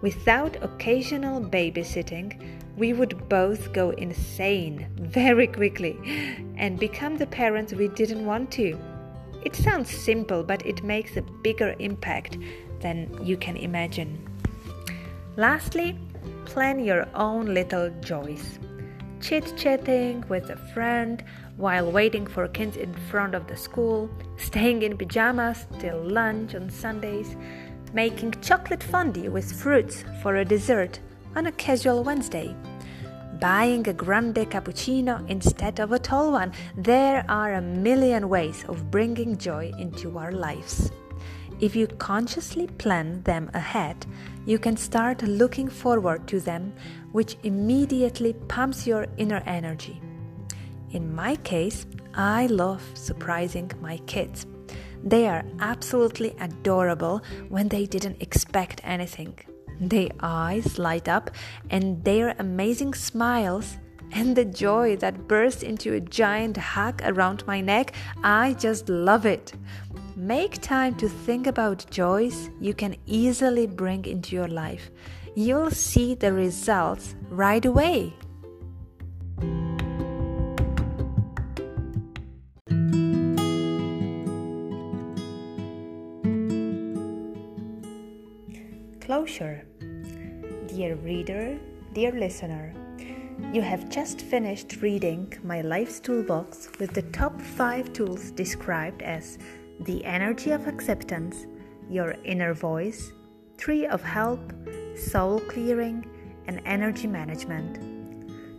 Without 0.00 0.56
occasional 0.62 1.40
babysitting, 1.40 2.40
we 2.76 2.94
would 2.94 3.28
both 3.28 3.72
go 3.74 3.90
insane 3.90 4.86
very 4.96 5.46
quickly 5.46 5.98
and 6.56 6.78
become 6.78 7.18
the 7.18 7.26
parents 7.26 7.74
we 7.74 7.88
didn't 7.88 8.24
want 8.24 8.50
to. 8.52 8.78
It 9.44 9.54
sounds 9.54 9.90
simple, 9.90 10.42
but 10.42 10.64
it 10.64 10.82
makes 10.82 11.16
a 11.16 11.22
bigger 11.42 11.74
impact 11.78 12.38
than 12.80 13.08
you 13.22 13.36
can 13.36 13.56
imagine. 13.56 14.26
Lastly, 15.36 15.98
plan 16.46 16.78
your 16.78 17.06
own 17.14 17.52
little 17.52 17.90
joys. 18.00 18.58
Chit 19.20 19.52
chatting 19.56 20.24
with 20.28 20.48
a 20.48 20.56
friend 20.72 21.22
while 21.60 21.92
waiting 21.92 22.26
for 22.26 22.48
kids 22.48 22.76
in 22.76 22.92
front 23.10 23.34
of 23.34 23.46
the 23.46 23.56
school, 23.56 24.08
staying 24.38 24.82
in 24.82 24.96
pajamas 24.96 25.66
till 25.78 26.02
lunch 26.02 26.54
on 26.54 26.70
Sundays, 26.70 27.36
making 27.92 28.32
chocolate 28.40 28.82
fondue 28.82 29.30
with 29.30 29.52
fruits 29.52 30.04
for 30.22 30.36
a 30.36 30.44
dessert 30.44 30.98
on 31.36 31.46
a 31.46 31.52
casual 31.52 32.02
Wednesday 32.02 32.56
buying 33.40 33.88
a 33.88 33.92
grande 33.92 34.50
cappuccino 34.50 35.26
instead 35.30 35.80
of 35.80 35.92
a 35.92 35.98
tall 35.98 36.32
one. 36.32 36.52
There 36.76 37.24
are 37.28 37.54
a 37.54 37.62
million 37.62 38.28
ways 38.28 38.64
of 38.68 38.90
bringing 38.90 39.38
joy 39.38 39.72
into 39.78 40.18
our 40.18 40.30
lives. 40.30 40.92
If 41.58 41.74
you 41.74 41.86
consciously 41.86 42.66
plan 42.66 43.22
them 43.22 43.50
ahead, 43.54 44.06
you 44.44 44.58
can 44.58 44.76
start 44.76 45.22
looking 45.22 45.68
forward 45.68 46.28
to 46.28 46.40
them, 46.40 46.72
which 47.12 47.36
immediately 47.42 48.34
pumps 48.48 48.86
your 48.86 49.06
inner 49.16 49.42
energy. 49.46 50.00
In 50.90 51.14
my 51.14 51.36
case, 51.36 51.86
I 52.14 52.46
love 52.46 52.82
surprising 52.94 53.70
my 53.80 53.98
kids. 54.06 54.46
They 55.02 55.28
are 55.28 55.44
absolutely 55.60 56.34
adorable 56.40 57.22
when 57.48 57.68
they 57.68 57.86
didn't 57.86 58.20
expect 58.20 58.80
anything. 58.84 59.38
Their 59.80 60.08
eyes 60.20 60.78
light 60.78 61.08
up, 61.08 61.30
and 61.70 62.04
their 62.04 62.34
amazing 62.38 62.94
smiles 62.94 63.78
and 64.12 64.36
the 64.36 64.44
joy 64.44 64.96
that 64.96 65.28
bursts 65.28 65.62
into 65.62 65.94
a 65.94 66.00
giant 66.00 66.56
hug 66.56 67.00
around 67.04 67.46
my 67.46 67.60
neck, 67.60 67.94
I 68.22 68.54
just 68.54 68.88
love 68.88 69.24
it. 69.26 69.52
Make 70.16 70.60
time 70.60 70.96
to 70.96 71.08
think 71.08 71.46
about 71.46 71.86
joys 71.90 72.50
you 72.60 72.74
can 72.74 72.96
easily 73.06 73.66
bring 73.66 74.04
into 74.04 74.34
your 74.34 74.48
life. 74.48 74.90
You'll 75.34 75.70
see 75.70 76.14
the 76.14 76.32
results 76.32 77.14
right 77.30 77.64
away. 77.64 78.12
Closure. 89.10 89.66
Dear 90.68 90.94
reader, 90.94 91.58
dear 91.94 92.12
listener, 92.12 92.72
you 93.52 93.60
have 93.60 93.88
just 93.88 94.20
finished 94.20 94.76
reading 94.82 95.34
my 95.42 95.62
Life's 95.62 95.98
Toolbox 95.98 96.68
with 96.78 96.94
the 96.94 97.02
top 97.10 97.42
5 97.42 97.92
tools 97.92 98.30
described 98.30 99.02
as 99.02 99.36
the 99.80 100.04
energy 100.04 100.52
of 100.52 100.68
acceptance, 100.68 101.48
your 101.88 102.14
inner 102.22 102.54
voice, 102.54 103.10
tree 103.58 103.84
of 103.84 104.00
help, 104.00 104.52
soul 104.94 105.40
clearing, 105.40 106.06
and 106.46 106.62
energy 106.64 107.08
management. 107.08 107.80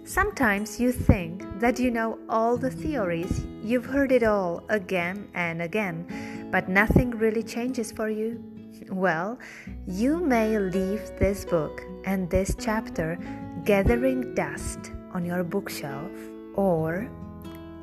Sometimes 0.05 0.81
you 0.81 0.91
think 0.91 1.45
that 1.61 1.79
you 1.79 1.91
know 1.91 2.19
all 2.27 2.57
the 2.57 2.71
theories, 2.71 3.45
you've 3.63 3.85
heard 3.85 4.11
it 4.11 4.23
all 4.23 4.65
again 4.67 5.29
and 5.33 5.61
again, 5.61 6.49
but 6.51 6.67
nothing 6.67 7.11
really 7.11 7.41
changes 7.41 7.89
for 7.93 8.09
you. 8.09 8.50
Well, 8.89 9.37
you 9.85 10.19
may 10.19 10.57
leave 10.57 11.01
this 11.19 11.45
book 11.45 11.81
and 12.05 12.29
this 12.29 12.55
chapter 12.59 13.17
gathering 13.65 14.33
dust 14.33 14.91
on 15.13 15.25
your 15.25 15.43
bookshelf 15.43 16.11
or 16.55 17.09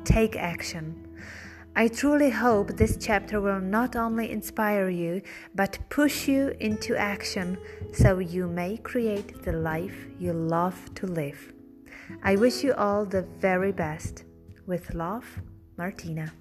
take 0.03 0.35
action. 0.35 1.07
I 1.75 1.87
truly 1.87 2.29
hope 2.29 2.75
this 2.75 2.97
chapter 2.99 3.39
will 3.39 3.61
not 3.61 3.95
only 3.95 4.31
inspire 4.31 4.89
you 4.89 5.21
but 5.55 5.79
push 5.89 6.27
you 6.27 6.53
into 6.59 6.97
action 6.97 7.57
so 7.93 8.19
you 8.19 8.47
may 8.47 8.77
create 8.77 9.43
the 9.43 9.53
life 9.53 9.95
you 10.19 10.33
love 10.33 10.93
to 10.95 11.07
live. 11.07 11.53
I 12.23 12.35
wish 12.35 12.63
you 12.63 12.73
all 12.73 13.05
the 13.05 13.21
very 13.39 13.71
best. 13.71 14.25
With 14.65 14.93
love, 14.93 15.25
Martina. 15.77 16.31